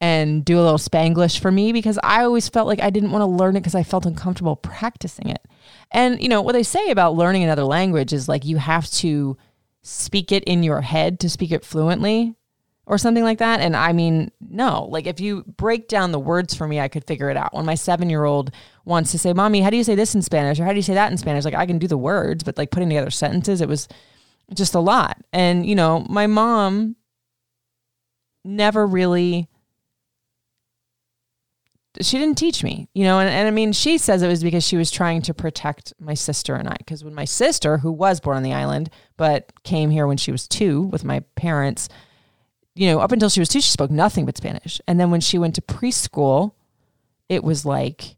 and 0.00 0.44
do 0.44 0.58
a 0.58 0.62
little 0.62 0.78
Spanglish 0.78 1.38
for 1.38 1.52
me 1.52 1.72
because 1.72 1.98
I 2.02 2.24
always 2.24 2.48
felt 2.48 2.66
like 2.66 2.80
I 2.80 2.90
didn't 2.90 3.12
want 3.12 3.22
to 3.22 3.26
learn 3.26 3.56
it 3.56 3.60
because 3.60 3.74
I 3.74 3.82
felt 3.82 4.06
uncomfortable 4.06 4.56
practicing 4.56 5.28
it. 5.28 5.46
And, 5.90 6.20
you 6.22 6.28
know, 6.28 6.42
what 6.42 6.52
they 6.52 6.62
say 6.62 6.90
about 6.90 7.14
learning 7.14 7.44
another 7.44 7.64
language 7.64 8.12
is 8.12 8.28
like 8.28 8.44
you 8.44 8.56
have 8.56 8.90
to 8.92 9.36
speak 9.82 10.32
it 10.32 10.44
in 10.44 10.62
your 10.62 10.80
head 10.80 11.20
to 11.20 11.30
speak 11.30 11.52
it 11.52 11.64
fluently 11.64 12.34
or 12.90 12.98
something 12.98 13.22
like 13.22 13.38
that. 13.38 13.60
And 13.60 13.76
I 13.76 13.92
mean, 13.92 14.32
no, 14.40 14.86
like 14.86 15.06
if 15.06 15.20
you 15.20 15.44
break 15.56 15.86
down 15.86 16.10
the 16.10 16.18
words 16.18 16.56
for 16.56 16.66
me, 16.66 16.80
I 16.80 16.88
could 16.88 17.06
figure 17.06 17.30
it 17.30 17.36
out. 17.36 17.54
When 17.54 17.64
my 17.64 17.76
seven 17.76 18.10
year 18.10 18.24
old 18.24 18.50
wants 18.84 19.12
to 19.12 19.18
say, 19.18 19.32
Mommy, 19.32 19.60
how 19.60 19.70
do 19.70 19.76
you 19.76 19.84
say 19.84 19.94
this 19.94 20.16
in 20.16 20.22
Spanish? 20.22 20.58
Or 20.58 20.64
how 20.64 20.72
do 20.72 20.76
you 20.76 20.82
say 20.82 20.94
that 20.94 21.12
in 21.12 21.16
Spanish? 21.16 21.44
Like 21.44 21.54
I 21.54 21.66
can 21.66 21.78
do 21.78 21.86
the 21.86 21.96
words, 21.96 22.42
but 22.42 22.58
like 22.58 22.72
putting 22.72 22.88
together 22.88 23.12
sentences, 23.12 23.60
it 23.60 23.68
was 23.68 23.86
just 24.54 24.74
a 24.74 24.80
lot. 24.80 25.18
And, 25.32 25.64
you 25.64 25.76
know, 25.76 26.04
my 26.08 26.26
mom 26.26 26.96
never 28.44 28.84
really 28.84 29.48
she 32.00 32.18
didn't 32.18 32.38
teach 32.38 32.64
me, 32.64 32.88
you 32.92 33.04
know, 33.04 33.20
and, 33.20 33.28
and 33.28 33.46
I 33.46 33.50
mean, 33.50 33.72
she 33.72 33.98
says 33.98 34.22
it 34.22 34.28
was 34.28 34.42
because 34.42 34.64
she 34.64 34.76
was 34.76 34.90
trying 34.90 35.22
to 35.22 35.34
protect 35.34 35.92
my 36.00 36.14
sister 36.14 36.56
and 36.56 36.68
I. 36.68 36.76
Because 36.78 37.04
when 37.04 37.14
my 37.14 37.24
sister, 37.24 37.78
who 37.78 37.92
was 37.92 38.20
born 38.20 38.36
on 38.36 38.42
the 38.42 38.52
island, 38.52 38.90
but 39.16 39.52
came 39.64 39.90
here 39.90 40.06
when 40.06 40.16
she 40.16 40.32
was 40.32 40.48
two 40.48 40.82
with 40.82 41.04
my 41.04 41.20
parents, 41.34 41.88
you 42.74 42.86
know, 42.88 43.00
up 43.00 43.12
until 43.12 43.28
she 43.28 43.40
was 43.40 43.48
two, 43.48 43.60
she 43.60 43.70
spoke 43.70 43.90
nothing 43.90 44.26
but 44.26 44.36
Spanish. 44.36 44.80
And 44.86 44.98
then 44.98 45.10
when 45.10 45.20
she 45.20 45.38
went 45.38 45.54
to 45.56 45.60
preschool, 45.60 46.52
it 47.28 47.42
was 47.42 47.64
like, 47.64 48.16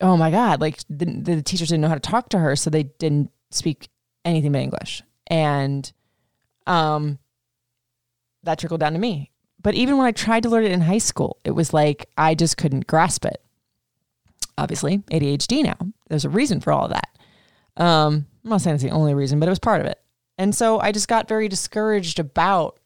oh 0.00 0.16
my 0.16 0.30
God, 0.30 0.60
like 0.60 0.78
the, 0.88 1.06
the 1.06 1.42
teachers 1.42 1.68
didn't 1.68 1.82
know 1.82 1.88
how 1.88 1.94
to 1.94 2.00
talk 2.00 2.28
to 2.30 2.38
her. 2.38 2.56
So 2.56 2.70
they 2.70 2.84
didn't 2.84 3.30
speak 3.50 3.88
anything 4.24 4.52
but 4.52 4.60
English. 4.60 5.02
And 5.26 5.90
um, 6.66 7.18
that 8.42 8.58
trickled 8.58 8.80
down 8.80 8.92
to 8.92 8.98
me. 8.98 9.30
But 9.62 9.74
even 9.74 9.96
when 9.96 10.06
I 10.06 10.12
tried 10.12 10.42
to 10.42 10.50
learn 10.50 10.64
it 10.64 10.72
in 10.72 10.82
high 10.82 10.98
school, 10.98 11.38
it 11.44 11.52
was 11.52 11.72
like 11.72 12.08
I 12.18 12.34
just 12.34 12.56
couldn't 12.56 12.86
grasp 12.86 13.24
it. 13.24 13.40
Obviously, 14.58 14.98
ADHD 15.10 15.64
now. 15.64 15.78
There's 16.08 16.26
a 16.26 16.30
reason 16.30 16.60
for 16.60 16.72
all 16.72 16.84
of 16.84 16.90
that. 16.90 17.08
Um, 17.76 18.26
I'm 18.44 18.50
not 18.50 18.60
saying 18.60 18.74
it's 18.74 18.84
the 18.84 18.90
only 18.90 19.14
reason, 19.14 19.40
but 19.40 19.48
it 19.48 19.50
was 19.50 19.58
part 19.58 19.80
of 19.80 19.86
it. 19.86 19.98
And 20.36 20.54
so 20.54 20.78
I 20.80 20.92
just 20.92 21.08
got 21.08 21.28
very 21.28 21.48
discouraged 21.48 22.18
about 22.18 22.78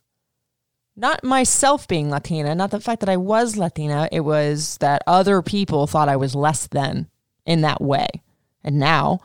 not 0.99 1.23
myself 1.23 1.87
being 1.87 2.11
Latina, 2.11 2.55
not 2.57 2.73
the 2.73 2.81
fact 2.81 3.01
that 3.01 3.09
I 3.09 3.17
was 3.17 3.57
Latina. 3.57 4.09
It 4.11 4.21
was 4.21 4.77
that 4.79 5.03
other 5.07 5.43
people 5.43 5.87
thought 5.87 6.09
I 6.09 6.17
was 6.17 6.35
less 6.35 6.67
than 6.67 7.09
in 7.47 7.61
that 7.61 7.81
way. 7.81 8.09
And 8.65 8.81
now, 8.81 9.21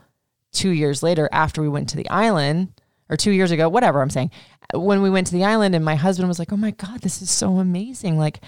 two 0.52 0.70
years 0.70 1.02
later, 1.02 1.28
after 1.32 1.64
we 1.64 1.68
went 1.68 1.90
to 1.90 1.98
the 1.98 2.10
island, 2.10 2.80
or 3.10 3.18
two 3.18 3.32
years 3.32 3.52
ago, 3.52 3.68
whatever 3.70 4.02
I'm 4.02 4.12
saying, 4.12 4.32
when 4.74 5.02
we 5.02 5.10
went 5.10 5.28
to 5.28 5.34
the 5.34 5.44
island 5.44 5.74
and 5.76 5.84
my 5.84 5.96
husband 5.96 6.28
was 6.28 6.40
like, 6.40 6.54
"Oh 6.54 6.58
my 6.58 6.72
god, 6.72 7.02
this 7.02 7.22
is 7.22 7.32
so 7.32 7.58
amazing. 7.58 8.18
Like 8.18 8.42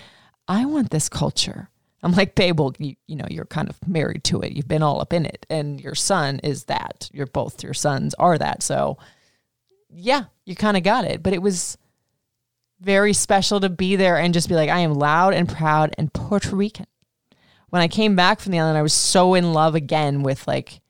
I 0.48 0.66
want 0.66 0.92
this 0.92 1.10
culture." 1.10 1.70
I'm 2.04 2.14
like, 2.14 2.36
"Babe, 2.36 2.60
well, 2.60 2.74
you, 2.78 2.96
you 3.08 3.16
know, 3.16 3.26
you're 3.30 3.46
kind 3.46 3.70
of 3.70 3.88
married 3.88 4.24
to 4.26 4.42
it. 4.42 4.52
You've 4.52 4.68
been 4.68 4.84
all 4.84 5.02
up 5.02 5.14
in 5.14 5.26
it 5.26 5.48
and 5.50 5.82
your 5.82 5.96
son 5.96 6.40
is 6.44 6.66
that. 6.66 7.10
You're 7.12 7.26
both 7.26 7.64
your 7.64 7.74
sons 7.74 8.14
are 8.16 8.38
that." 8.38 8.62
So, 8.62 8.98
yeah, 9.90 10.26
you 10.46 10.56
kind 10.56 10.78
of 10.78 10.84
got 10.84 11.06
it. 11.06 11.24
But 11.24 11.34
it 11.34 11.42
was 11.42 11.78
very 12.80 13.14
special 13.14 13.60
to 13.60 13.70
be 13.70 13.96
there 13.96 14.18
and 14.18 14.34
just 14.34 14.50
be 14.50 14.56
like, 14.56 14.70
"I 14.70 14.80
am 14.80 14.94
loud 14.94 15.34
and 15.34 15.48
proud 15.48 15.94
and 15.98 16.12
Puerto 16.14 16.56
Rican." 16.56 16.88
When 17.70 17.82
I 17.82 17.88
came 17.88 18.16
back 18.16 18.40
from 18.40 18.52
the 18.52 18.60
island, 18.60 18.78
I 18.78 18.84
was 18.84 18.94
so 18.94 19.34
in 19.34 19.54
love 19.54 19.76
again 19.76 20.24
with 20.24 20.48
like 20.48 20.82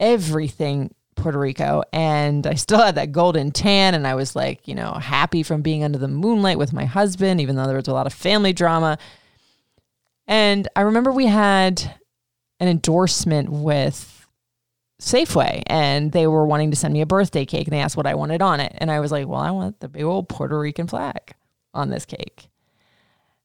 everything 0.00 0.94
Puerto 1.18 1.38
Rico. 1.38 1.82
And 1.92 2.46
I 2.46 2.54
still 2.54 2.78
had 2.78 2.94
that 2.94 3.12
golden 3.12 3.50
tan. 3.50 3.94
And 3.94 4.06
I 4.06 4.14
was 4.14 4.34
like, 4.34 4.66
you 4.66 4.74
know, 4.74 4.92
happy 4.94 5.42
from 5.42 5.60
being 5.60 5.84
under 5.84 5.98
the 5.98 6.08
moonlight 6.08 6.58
with 6.58 6.72
my 6.72 6.86
husband, 6.86 7.40
even 7.40 7.56
though 7.56 7.66
there 7.66 7.76
was 7.76 7.88
a 7.88 7.92
lot 7.92 8.06
of 8.06 8.14
family 8.14 8.52
drama. 8.52 8.98
And 10.26 10.68
I 10.74 10.82
remember 10.82 11.12
we 11.12 11.26
had 11.26 11.94
an 12.60 12.68
endorsement 12.68 13.50
with 13.50 14.17
Safeway 15.00 15.62
and 15.66 16.10
they 16.10 16.26
were 16.26 16.46
wanting 16.46 16.70
to 16.70 16.76
send 16.76 16.92
me 16.92 17.00
a 17.00 17.06
birthday 17.06 17.44
cake 17.44 17.66
and 17.68 17.72
they 17.72 17.80
asked 17.80 17.96
what 17.96 18.06
I 18.06 18.14
wanted 18.14 18.42
on 18.42 18.60
it. 18.60 18.72
And 18.78 18.90
I 18.90 19.00
was 19.00 19.12
like, 19.12 19.28
well, 19.28 19.40
I 19.40 19.50
want 19.50 19.80
the 19.80 19.88
big 19.88 20.02
old 20.02 20.28
Puerto 20.28 20.58
Rican 20.58 20.88
flag 20.88 21.34
on 21.72 21.90
this 21.90 22.04
cake. 22.04 22.48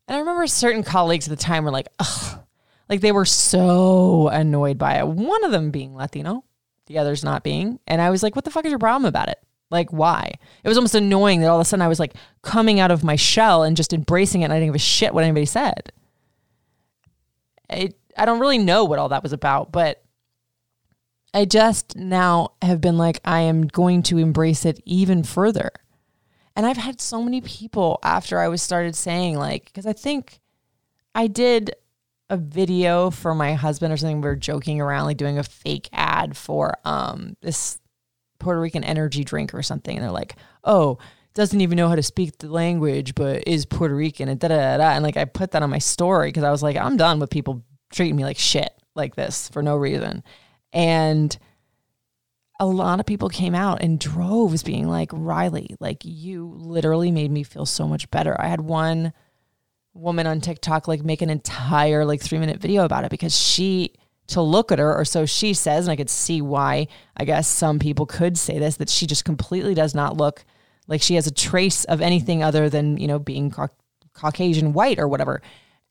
And 0.08 0.16
I 0.16 0.20
remember 0.20 0.48
certain 0.48 0.84
colleagues 0.84 1.28
at 1.28 1.38
the 1.38 1.44
time 1.44 1.64
were 1.64 1.72
like, 1.72 1.88
ugh, 2.00 2.40
like 2.90 3.02
they 3.02 3.12
were 3.12 3.26
so 3.26 4.28
annoyed 4.30 4.78
by 4.78 4.98
it. 4.98 5.08
One 5.08 5.44
of 5.44 5.52
them 5.52 5.72
being 5.72 5.96
Latino, 5.96 6.44
the 6.88 6.98
others 6.98 7.24
not 7.24 7.44
being. 7.44 7.80
And 7.88 8.02
I 8.02 8.10
was 8.10 8.24
like, 8.24 8.36
what 8.36 8.46
the 8.46 8.52
fuck 8.52 8.66
is 8.66 8.72
your 8.72 8.80
problem 8.80 9.06
about 9.06 9.30
it? 9.30 9.40
Like, 9.70 9.92
why? 9.92 10.34
It 10.64 10.68
was 10.68 10.78
almost 10.78 10.96
annoying 10.96 11.42
that 11.42 11.48
all 11.48 11.58
of 11.58 11.62
a 11.62 11.66
sudden 11.66 11.82
I 11.82 11.88
was 11.88 12.00
like 12.00 12.14
coming 12.42 12.80
out 12.80 12.92
of 12.92 13.04
my 13.04 13.16
shell 13.16 13.64
and 13.64 13.78
just 13.78 13.94
embracing 13.94 14.42
it 14.42 14.46
and 14.46 14.54
I 14.54 14.58
didn't 14.58 14.70
give 14.70 14.76
a 14.76 14.80
shit 14.80 15.14
what 15.14 15.24
anybody 15.24 15.46
said. 15.46 15.92
It, 17.70 17.98
I 18.18 18.26
don't 18.26 18.40
really 18.40 18.58
know 18.58 18.86
what 18.86 19.00
all 19.00 19.10
that 19.10 19.24
was 19.24 19.34
about, 19.34 19.72
but 19.72 20.03
I 21.34 21.46
just 21.46 21.96
now 21.96 22.54
have 22.62 22.80
been 22.80 22.98
like, 22.98 23.20
I 23.26 23.42
am 23.42 23.68
going 23.68 24.04
to 24.04 24.18
embrace 24.18 24.66
it 24.66 24.80
even 24.86 25.24
further. 25.24 25.72
And 26.56 26.66
I've 26.66 26.78
had 26.78 27.02
so 27.02 27.24
many 27.24 27.42
people 27.42 28.00
after 28.04 28.40
I 28.40 28.48
was 28.48 28.62
started 28.62 28.96
saying, 28.96 29.38
like, 29.38 29.66
because 29.66 29.88
I 29.88 29.94
think 29.94 30.40
I 31.16 31.28
did 31.28 31.74
a 32.30 32.38
video 32.38 33.10
for 33.10 33.34
my 33.34 33.54
husband 33.54 33.92
or 33.92 33.98
something. 33.98 34.22
We 34.22 34.30
were 34.30 34.36
joking 34.36 34.80
around, 34.80 35.06
like 35.06 35.18
doing 35.18 35.40
a 35.40 35.44
fake 35.44 35.90
ad 35.92 36.38
for 36.38 36.78
um 36.86 37.36
this 37.42 37.80
Puerto 38.40 38.60
Rican 38.60 38.84
energy 38.84 39.24
drink 39.24 39.54
or 39.54 39.64
something. 39.64 39.96
And 39.96 40.04
they're 40.04 40.12
like, 40.12 40.36
oh, 40.64 41.00
doesn't 41.34 41.62
even 41.62 41.78
know 41.78 41.90
how 41.90 41.96
to 41.96 42.04
speak 42.04 42.38
the 42.38 42.52
language, 42.52 43.16
but 43.16 43.48
is 43.48 43.66
Puerto 43.66 43.96
Rican 43.96 44.30
and 44.30 44.40
da 44.40 44.50
da 44.50 44.78
da. 44.78 44.92
And 44.92 45.04
like 45.04 45.18
I 45.18 45.26
put 45.26 45.52
that 45.52 45.64
on 45.64 45.70
my 45.70 45.80
story 45.80 46.30
because 46.30 46.44
I 46.44 46.52
was 46.52 46.62
like, 46.62 46.78
I'm 46.78 46.98
done 46.98 47.20
with 47.20 47.30
people 47.30 47.64
treating 47.92 48.16
me 48.16 48.24
like 48.24 48.38
shit 48.38 48.72
like 48.96 49.16
this 49.16 49.50
for 49.50 49.64
no 49.64 49.76
reason. 49.76 50.24
And 50.74 51.38
a 52.60 52.66
lot 52.66 53.00
of 53.00 53.06
people 53.06 53.30
came 53.30 53.56
out 53.56 53.82
in 53.82 53.98
droves 53.98 54.64
being 54.64 54.88
like, 54.88 55.10
Riley, 55.14 55.76
like 55.80 56.04
you 56.04 56.54
literally 56.58 57.12
made 57.12 57.32
me 57.32 57.44
feel 57.44 57.66
so 57.66 57.88
much 57.88 58.10
better. 58.12 58.40
I 58.40 58.48
had 58.48 58.62
one 58.62 59.14
woman 59.94 60.26
on 60.26 60.42
TikTok 60.42 60.88
like 60.88 61.04
make 61.04 61.22
an 61.22 61.30
entire 61.30 62.04
like 62.04 62.22
three 62.22 62.40
minute 62.40 62.60
video 62.60 62.84
about 62.84 63.04
it 63.04 63.12
because 63.12 63.38
she 63.38 63.94
to 64.26 64.42
look 64.42 64.72
at 64.72 64.80
her 64.80 64.96
or 64.96 65.06
so 65.06 65.26
she 65.26 65.54
says 65.54 65.86
and 65.86 65.92
I 65.92 65.96
could 65.96 66.10
see 66.10 66.42
why 66.42 66.88
I 67.16 67.26
guess 67.26 67.48
some 67.48 67.78
people 67.78 68.06
could 68.06 68.38
say 68.38 68.58
this 68.58 68.78
that 68.78 68.90
she 68.90 69.06
just 69.06 69.26
completely 69.26 69.76
does 69.76 69.94
not 69.94 70.18
look 70.18 70.46
like 70.88 71.02
she 71.02 71.16
has 71.16 71.28
a 71.28 71.34
trace 71.34 71.84
of 71.86 72.02
anything 72.02 72.42
other 72.42 72.70
than 72.70 72.98
you 72.98 73.08
know 73.08 73.20
being 73.20 73.52
ca- 73.52 73.68
Caucasian 74.14 74.74
white 74.74 75.00
or 75.00 75.08
whatever 75.08 75.42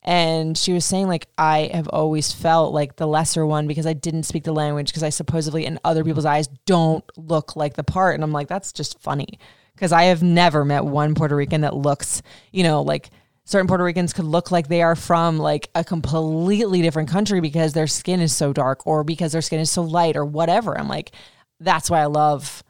and 0.03 0.59
she 0.59 0.73
was 0.73 0.85
saying 0.85 1.07
like 1.09 1.29
I 1.39 1.71
have 1.73 1.89
always 1.89 2.33
felt 2.33 2.75
like 2.75 2.97
the 2.97 3.07
lesser 3.07 3.47
one 3.47 3.67
because 3.67 3.87
I 3.87 3.93
didn't 3.93 4.25
speak 4.25 4.45
the 4.45 4.53
language 4.53 4.89
because 4.89 5.03
I 5.03 5.11
supposedly 5.11 5.65
in 5.65 5.79
other 5.85 6.05
people's 6.05 6.25
eyes 6.25 6.49
don't 6.67 7.05
look 7.17 7.57
like 7.57 7.75
the 7.75 7.85
part 7.85 8.15
and 8.15 8.25
I'm 8.25 8.33
like 8.33 8.49
that's 8.49 8.73
just 8.73 8.99
funny 8.99 9.39
because 9.75 9.93
I 9.93 10.05
have 10.05 10.23
never 10.23 10.65
met 10.65 10.85
one 10.85 11.15
Puerto 11.15 11.37
Rican 11.37 11.61
that 11.61 11.75
looks 11.77 12.23
you 12.51 12.63
know 12.65 12.83
like 12.83 13.11
certain 13.45 13.67
Puerto 13.67 13.85
Ricans 13.85 14.13
could 14.13 14.25
look 14.25 14.51
like 14.51 14.69
they 14.69 14.83
are 14.83 14.97
from 14.97 15.39
like 15.39 15.69
a 15.75 15.85
completely 15.85 16.83
different 16.83 17.09
country 17.09 17.41
because 17.41 17.73
their 17.73 17.87
skin 17.87 18.21
is 18.21 18.35
so 18.35 18.53
dark 18.53 18.87
or 18.87 19.05
because 19.05 19.33
their 19.33 19.43
skin 19.43 19.61
is 19.61 19.71
so 19.71 19.83
light 19.83 20.17
or 20.17 20.25
whatever. 20.25 20.79
I'm 20.79 20.89
like, 20.89 21.13
that's 21.59 21.91
why 21.91 22.01
I 22.01 22.07
love, 22.07 22.63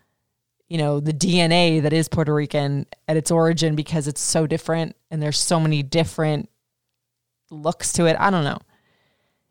you 0.68 0.78
know, 0.78 1.00
the 1.00 1.12
DNA 1.12 1.82
that 1.82 1.92
is 1.92 2.08
Puerto 2.08 2.32
Rican 2.34 2.86
at 3.06 3.16
its 3.16 3.30
origin 3.30 3.74
because 3.74 4.08
it's 4.08 4.20
so 4.20 4.46
different 4.46 4.96
and 5.10 5.22
there's 5.22 5.38
so 5.38 5.60
many 5.60 5.82
different 5.82 6.48
looks 7.52 7.92
to 7.94 8.06
it. 8.06 8.16
I 8.18 8.30
don't 8.30 8.44
know. 8.44 8.58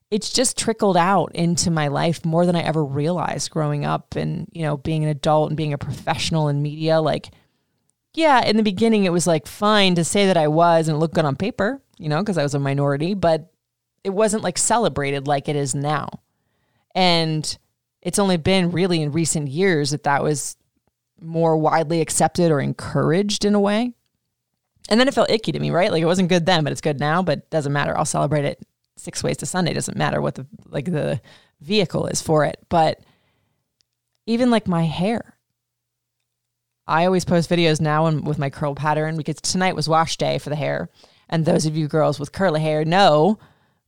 It's 0.10 0.31
just 0.31 0.58
trickled 0.58 0.98
out 0.98 1.34
into 1.34 1.72
my 1.72 1.88
life 1.88 2.25
more 2.25 2.46
than 2.46 2.55
I 2.55 2.62
ever 2.63 2.84
realized 2.84 3.51
growing 3.51 3.86
up 3.86 4.15
and, 4.15 4.48
you 4.51 4.63
know, 4.63 4.75
being 4.75 5.03
an 5.03 5.10
adult 5.10 5.50
and 5.50 5.58
being 5.58 5.72
a 5.72 5.77
professional 5.77 6.50
in 6.50 6.62
media. 6.62 7.00
Like, 7.00 7.29
yeah, 8.13 8.43
in 8.43 8.58
the 8.58 8.63
beginning, 8.63 9.05
it 9.05 9.13
was 9.13 9.25
like 9.25 9.48
fine 9.48 9.96
to 9.96 10.03
say 10.03 10.25
that 10.25 10.36
I 10.36 10.50
was 10.50 10.89
and 10.89 11.00
look 11.00 11.13
good 11.13 11.24
on 11.24 11.38
paper, 11.38 11.81
you 11.98 12.10
know, 12.10 12.20
because 12.20 12.38
I 12.38 12.43
was 12.43 12.53
a 12.53 12.60
minority, 12.60 13.13
but 13.13 13.53
it 14.03 14.10
wasn't 14.10 14.43
like 14.43 14.58
celebrated 14.58 15.27
like 15.27 15.48
it 15.48 15.55
is 15.55 15.74
now. 15.74 16.10
And 16.93 17.58
it's 18.01 18.20
only 18.20 18.38
been 18.38 18.72
really 18.72 19.01
in 19.01 19.13
recent 19.13 19.48
years 19.48 19.91
that 19.91 20.03
that 20.03 20.24
was 20.24 20.58
more 21.22 21.55
widely 21.55 22.01
accepted 22.01 22.51
or 22.51 22.60
encouraged 22.60 23.46
in 23.46 23.55
a 23.55 23.60
way. 23.60 23.93
And 24.90 25.00
then 25.00 25.08
it 25.08 25.14
felt 25.14 25.30
icky 25.30 25.52
to 25.52 25.60
me, 25.60 25.72
right? 25.72 25.92
Like 25.92 26.02
it 26.02 26.08
wasn't 26.08 26.30
good 26.30 26.46
then, 26.46 26.64
but 26.64 26.72
it's 26.72 26.82
good 26.82 27.00
now, 27.00 27.22
but 27.22 27.50
doesn't 27.50 27.72
matter. 27.72 27.98
I'll 27.98 28.06
celebrate 28.06 28.46
it 28.46 28.60
six 28.98 29.24
ways 29.24 29.38
to 29.38 29.46
Sunday. 29.46 29.74
Doesn't 29.74 29.98
matter 29.98 30.22
what 30.22 30.36
the 30.36 30.46
like 30.68 30.86
the 30.86 31.22
vehicle 31.62 32.08
is 32.08 32.22
for 32.22 32.46
it. 32.46 32.58
But 32.70 33.00
even 34.26 34.50
like 34.50 34.68
my 34.68 34.84
hair, 34.84 35.38
I 36.88 37.06
always 37.06 37.26
post 37.26 37.50
videos 37.50 37.80
now 37.80 38.08
and 38.08 38.26
with 38.26 38.40
my 38.40 38.50
curl 38.50 38.76
pattern 38.76 39.18
because 39.18 39.36
tonight 39.42 39.76
was 39.76 39.88
wash 39.88 40.18
day 40.18 40.38
for 40.38 40.50
the 40.50 40.56
hair. 40.56 40.90
And 41.30 41.46
those 41.46 41.66
of 41.66 41.78
you 41.78 41.88
girls 41.88 42.20
with 42.20 42.34
curly 42.34 42.60
hair 42.60 42.84
know, 42.84 43.40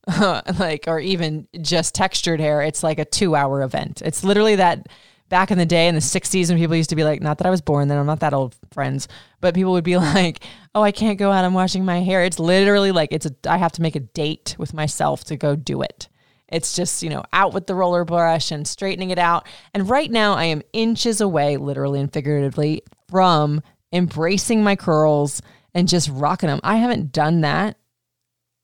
like, 0.58 0.84
or 0.86 0.98
even 0.98 1.46
just 1.60 1.94
textured 1.94 2.40
hair, 2.40 2.62
it's 2.62 2.82
like 2.82 2.98
a 2.98 3.04
two 3.04 3.36
hour 3.36 3.62
event. 3.62 4.00
It's 4.02 4.24
literally 4.24 4.56
that 4.56 4.86
back 5.34 5.50
in 5.50 5.58
the 5.58 5.66
day 5.66 5.88
in 5.88 5.96
the 5.96 6.00
60s 6.00 6.48
when 6.48 6.58
people 6.58 6.76
used 6.76 6.90
to 6.90 6.94
be 6.94 7.02
like, 7.02 7.20
not 7.20 7.38
that 7.38 7.46
I 7.48 7.50
was 7.50 7.60
born 7.60 7.88
then, 7.88 7.98
I'm 7.98 8.06
not 8.06 8.20
that 8.20 8.32
old, 8.32 8.54
friends, 8.70 9.08
but 9.40 9.52
people 9.52 9.72
would 9.72 9.82
be 9.82 9.96
like, 10.14 10.44
oh, 10.76 10.82
I 10.82 10.92
can't 10.92 11.18
go 11.18 11.32
out, 11.32 11.44
I'm 11.44 11.54
washing 11.54 11.84
my 11.84 11.98
hair. 12.02 12.22
It's 12.22 12.38
literally 12.38 12.92
like, 12.92 13.08
it's 13.10 13.26
a, 13.26 13.34
I 13.48 13.56
have 13.56 13.72
to 13.72 13.82
make 13.82 13.96
a 13.96 14.00
date 14.00 14.54
with 14.60 14.72
myself 14.72 15.24
to 15.24 15.36
go 15.36 15.56
do 15.56 15.82
it. 15.82 16.08
It's 16.46 16.76
just, 16.76 17.02
you 17.02 17.10
know, 17.10 17.24
out 17.32 17.52
with 17.52 17.66
the 17.66 17.74
roller 17.74 18.04
brush 18.04 18.52
and 18.52 18.64
straightening 18.64 19.10
it 19.10 19.18
out. 19.18 19.48
And 19.74 19.90
right 19.90 20.08
now 20.08 20.34
I 20.34 20.44
am 20.44 20.62
inches 20.72 21.20
away, 21.20 21.56
literally 21.56 21.98
and 21.98 22.12
figuratively, 22.12 22.84
from 23.08 23.60
embracing 23.92 24.62
my 24.62 24.76
curls 24.76 25.42
and 25.74 25.88
just 25.88 26.10
rocking 26.10 26.48
them. 26.48 26.60
I 26.62 26.76
haven't 26.76 27.10
done 27.10 27.40
that. 27.40 27.76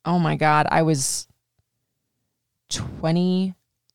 Oh 0.05 0.21
my 0.21 0.37
God. 0.37 0.69
I 0.71 0.83
was 0.83 1.27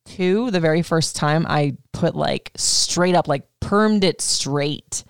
22 0.06 0.52
the 0.52 0.60
very 0.60 0.82
first 0.82 1.16
time 1.16 1.46
I 1.48 1.78
put 1.92 2.16
like 2.16 2.52
straight 2.56 3.16
up, 3.16 3.28
like 3.28 3.48
permed 3.62 4.04
it 4.04 4.22
straight 4.22 5.04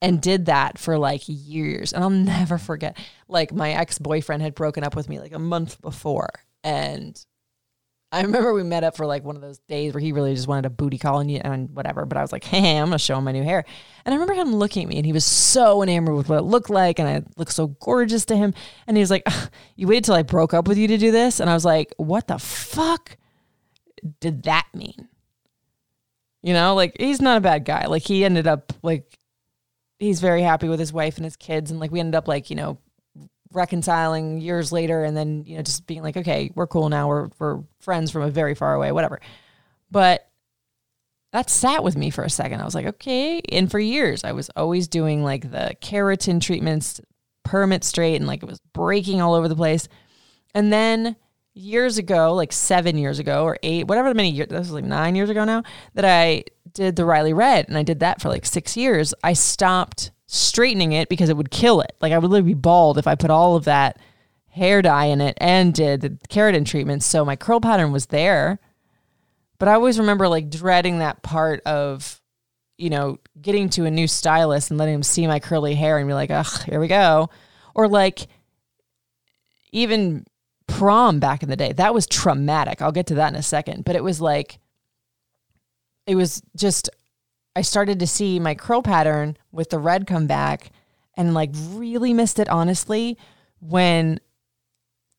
and 0.00 0.20
did 0.20 0.46
that 0.46 0.78
for 0.78 0.98
like 0.98 1.22
years. 1.26 1.92
And 1.92 2.02
I'll 2.02 2.10
never 2.10 2.58
forget. 2.58 2.96
Like 3.28 3.52
my 3.52 3.72
ex 3.72 3.98
boyfriend 3.98 4.42
had 4.42 4.54
broken 4.54 4.84
up 4.84 4.94
with 4.94 5.08
me 5.08 5.20
like 5.20 5.32
a 5.32 5.38
month 5.38 5.80
before. 5.80 6.30
And 6.62 7.22
I 8.10 8.22
remember 8.22 8.54
we 8.54 8.62
met 8.62 8.84
up 8.84 8.96
for 8.96 9.04
like 9.04 9.22
one 9.22 9.36
of 9.36 9.42
those 9.42 9.58
days 9.68 9.92
where 9.92 10.00
he 10.00 10.12
really 10.12 10.34
just 10.34 10.48
wanted 10.48 10.64
a 10.64 10.70
booty 10.70 10.96
call 10.96 11.20
and, 11.20 11.30
you 11.30 11.40
and 11.44 11.74
whatever. 11.74 12.06
But 12.06 12.16
I 12.16 12.22
was 12.22 12.32
like, 12.32 12.44
hey, 12.44 12.78
I'm 12.78 12.86
going 12.86 12.92
to 12.92 12.98
show 12.98 13.18
him 13.18 13.24
my 13.24 13.32
new 13.32 13.42
hair. 13.42 13.64
And 14.04 14.14
I 14.14 14.16
remember 14.16 14.34
him 14.34 14.54
looking 14.54 14.84
at 14.84 14.88
me 14.88 14.96
and 14.96 15.06
he 15.06 15.12
was 15.12 15.24
so 15.24 15.82
enamored 15.82 16.14
with 16.14 16.28
what 16.28 16.38
it 16.38 16.42
looked 16.42 16.70
like. 16.70 16.98
And 16.98 17.08
I 17.08 17.22
looked 17.36 17.52
so 17.52 17.66
gorgeous 17.66 18.24
to 18.26 18.36
him. 18.36 18.54
And 18.86 18.96
he 18.96 19.02
was 19.02 19.10
like, 19.10 19.26
you 19.76 19.88
waited 19.88 20.04
till 20.04 20.14
I 20.14 20.22
broke 20.22 20.54
up 20.54 20.68
with 20.68 20.78
you 20.78 20.88
to 20.88 20.96
do 20.96 21.10
this? 21.10 21.40
And 21.40 21.50
I 21.50 21.54
was 21.54 21.64
like, 21.64 21.92
what 21.98 22.28
the 22.28 22.38
fuck 22.38 23.18
did 24.20 24.44
that 24.44 24.66
mean? 24.74 25.08
You 26.42 26.52
know, 26.52 26.74
like 26.74 26.96
he's 26.98 27.20
not 27.20 27.38
a 27.38 27.42
bad 27.42 27.64
guy. 27.64 27.86
Like 27.86 28.02
he 28.02 28.24
ended 28.24 28.46
up 28.46 28.72
like, 28.82 29.18
he's 29.98 30.20
very 30.20 30.42
happy 30.42 30.68
with 30.68 30.78
his 30.78 30.92
wife 30.92 31.16
and 31.16 31.24
his 31.24 31.36
kids. 31.36 31.70
And 31.70 31.80
like 31.80 31.90
we 31.90 32.00
ended 32.00 32.14
up 32.14 32.28
like, 32.28 32.50
you 32.50 32.56
know, 32.56 32.78
reconciling 33.52 34.40
years 34.40 34.72
later 34.72 35.04
and 35.04 35.16
then 35.16 35.42
you 35.46 35.56
know 35.56 35.62
just 35.62 35.86
being 35.86 36.02
like 36.02 36.16
okay 36.16 36.50
we're 36.54 36.66
cool 36.66 36.88
now 36.88 37.08
we're 37.08 37.28
we're 37.38 37.62
friends 37.80 38.10
from 38.10 38.22
a 38.22 38.30
very 38.30 38.54
far 38.54 38.74
away 38.74 38.92
whatever 38.92 39.20
but 39.90 40.28
that 41.32 41.48
sat 41.48 41.82
with 41.82 41.96
me 41.96 42.10
for 42.10 42.24
a 42.24 42.30
second 42.30 42.60
i 42.60 42.64
was 42.64 42.74
like 42.74 42.86
okay 42.86 43.40
and 43.50 43.70
for 43.70 43.78
years 43.78 44.22
i 44.22 44.32
was 44.32 44.50
always 44.54 44.86
doing 44.86 45.24
like 45.24 45.50
the 45.50 45.74
keratin 45.80 46.40
treatments 46.40 47.00
permit 47.42 47.84
straight 47.84 48.16
and 48.16 48.26
like 48.26 48.42
it 48.42 48.48
was 48.48 48.60
breaking 48.74 49.22
all 49.22 49.32
over 49.32 49.48
the 49.48 49.56
place 49.56 49.88
and 50.54 50.70
then 50.70 51.16
years 51.54 51.98
ago 51.98 52.34
like 52.34 52.52
seven 52.52 52.96
years 52.96 53.18
ago 53.18 53.44
or 53.44 53.58
eight 53.62 53.88
whatever 53.88 54.14
many 54.14 54.30
years 54.30 54.48
this 54.48 54.58
was 54.58 54.70
like 54.70 54.84
nine 54.84 55.16
years 55.16 55.28
ago 55.28 55.44
now 55.44 55.62
that 55.94 56.04
i 56.04 56.42
did 56.72 56.94
the 56.94 57.04
riley 57.04 57.32
red 57.32 57.66
and 57.68 57.76
i 57.76 57.82
did 57.82 57.98
that 58.00 58.20
for 58.20 58.28
like 58.28 58.46
six 58.46 58.76
years 58.76 59.12
i 59.24 59.32
stopped 59.32 60.12
straightening 60.28 60.92
it 60.92 61.08
because 61.08 61.30
it 61.30 61.36
would 61.36 61.50
kill 61.50 61.80
it. 61.80 61.96
Like 62.00 62.12
I 62.12 62.18
would 62.18 62.30
literally 62.30 62.54
be 62.54 62.60
bald 62.60 62.98
if 62.98 63.06
I 63.06 63.16
put 63.16 63.30
all 63.30 63.56
of 63.56 63.64
that 63.64 63.98
hair 64.50 64.82
dye 64.82 65.06
in 65.06 65.20
it 65.20 65.36
and 65.40 65.74
did 65.74 66.02
the 66.02 66.10
keratin 66.28 66.66
treatment. 66.66 67.02
So 67.02 67.24
my 67.24 67.34
curl 67.34 67.60
pattern 67.60 67.90
was 67.90 68.06
there. 68.06 68.60
But 69.58 69.68
I 69.68 69.74
always 69.74 69.98
remember 69.98 70.28
like 70.28 70.50
dreading 70.50 70.98
that 70.98 71.22
part 71.22 71.60
of, 71.66 72.20
you 72.76 72.90
know, 72.90 73.18
getting 73.40 73.70
to 73.70 73.86
a 73.86 73.90
new 73.90 74.06
stylist 74.06 74.70
and 74.70 74.78
letting 74.78 74.94
him 74.94 75.02
see 75.02 75.26
my 75.26 75.40
curly 75.40 75.74
hair 75.74 75.98
and 75.98 76.06
be 76.06 76.14
like, 76.14 76.30
ugh, 76.30 76.62
here 76.66 76.78
we 76.78 76.88
go. 76.88 77.30
Or 77.74 77.88
like 77.88 78.28
even 79.72 80.26
prom 80.78 81.18
back 81.18 81.42
in 81.42 81.48
the 81.48 81.56
day. 81.56 81.72
That 81.72 81.92
was 81.92 82.06
traumatic. 82.06 82.80
I'll 82.80 82.92
get 82.92 83.08
to 83.08 83.16
that 83.16 83.32
in 83.32 83.38
a 83.38 83.42
second. 83.42 83.84
But 83.84 83.96
it 83.96 84.04
was 84.04 84.20
like 84.20 84.58
it 86.06 86.14
was 86.14 86.42
just 86.56 86.88
I 87.56 87.62
started 87.62 88.00
to 88.00 88.06
see 88.06 88.38
my 88.38 88.54
curl 88.54 88.82
pattern 88.82 89.36
with 89.50 89.70
the 89.70 89.78
red 89.78 90.06
come 90.06 90.26
back 90.26 90.70
and 91.16 91.34
like 91.34 91.50
really 91.70 92.12
missed 92.12 92.38
it 92.38 92.48
honestly 92.48 93.18
when 93.60 94.20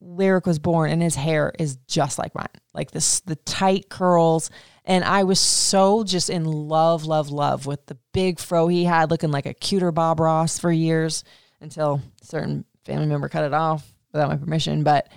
Lyric 0.02 0.46
was 0.46 0.60
born 0.60 0.92
and 0.92 1.02
his 1.02 1.16
hair 1.16 1.52
is 1.60 1.78
just 1.88 2.18
like 2.18 2.34
mine. 2.34 2.48
Like 2.74 2.92
this 2.92 3.20
the 3.22 3.36
tight 3.36 3.90
curls 3.90 4.50
and 4.86 5.04
I 5.04 5.24
was 5.24 5.40
so 5.40 6.06
just 6.06 6.30
in 6.30 6.46
love 6.46 7.04
love 7.04 7.30
love 7.30 7.66
with 7.66 7.86
the 7.88 7.98
big 8.14 8.40
fro 8.40 8.68
he 8.68 8.86
had 8.86 9.12
looking 9.12 9.32
like 9.32 9.46
a 9.46 9.54
cuter 9.54 9.92
Bob 9.92 10.22
Ross 10.22 10.58
for 10.58 10.72
years 10.72 11.26
until 11.60 12.02
certain 12.22 12.64
family 12.86 13.08
member 13.08 13.28
cut 13.28 13.44
it 13.44 13.54
off 13.54 13.94
without 14.14 14.30
my 14.30 14.38
permission, 14.38 14.84
but 14.84 15.10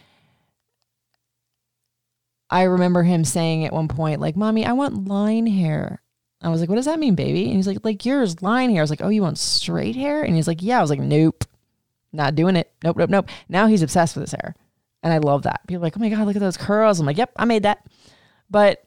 I 2.53 2.65
remember 2.65 3.03
him 3.03 3.25
saying 3.25 3.65
at 3.65 3.73
one 3.73 3.89
point 3.89 4.21
like, 4.21 4.37
"Mommy, 4.37 4.67
I 4.67 4.73
want 4.73 5.09
line 5.09 5.47
hair." 5.47 6.03
I 6.43 6.51
was 6.51 6.61
like, 6.61 6.69
"What 6.69 6.77
does 6.77 6.85
that 6.85 6.99
mean, 6.99 7.15
baby?" 7.15 7.47
And 7.47 7.57
he's 7.57 7.67
like, 7.67 7.79
"Like 7.83 8.05
yours, 8.05 8.43
line 8.43 8.69
hair." 8.69 8.81
I 8.81 8.83
was 8.83 8.91
like, 8.91 9.01
"Oh, 9.03 9.09
you 9.09 9.23
want 9.23 9.39
straight 9.39 9.97
hair?" 9.97 10.23
And 10.23 10.37
he's 10.37 10.47
like, 10.47 10.63
"Yeah." 10.63 10.79
I 10.79 10.83
was 10.83 10.91
like, 10.91 11.01
"Nope, 11.01 11.45
not 12.13 12.35
doing 12.35 12.57
it. 12.57 12.71
Nope, 12.85 12.99
nope, 12.99 13.09
nope." 13.09 13.29
Now 13.49 13.69
he's 13.69 13.81
obsessed 13.81 14.15
with 14.15 14.25
his 14.25 14.33
hair, 14.33 14.55
and 15.03 15.15
I 15.15 15.19
love 15.19 15.45
that. 15.45 15.67
People 15.67 15.83
are 15.83 15.87
like, 15.87 15.97
"Oh 15.97 16.01
my 16.01 16.11
god, 16.11 16.27
look 16.27 16.37
at 16.37 16.41
those 16.41 16.59
curls." 16.59 17.01
I'm 17.01 17.07
like, 17.07 17.17
"Yep, 17.17 17.33
I 17.37 17.47
made 17.47 17.63
that." 17.63 17.87
But 18.51 18.85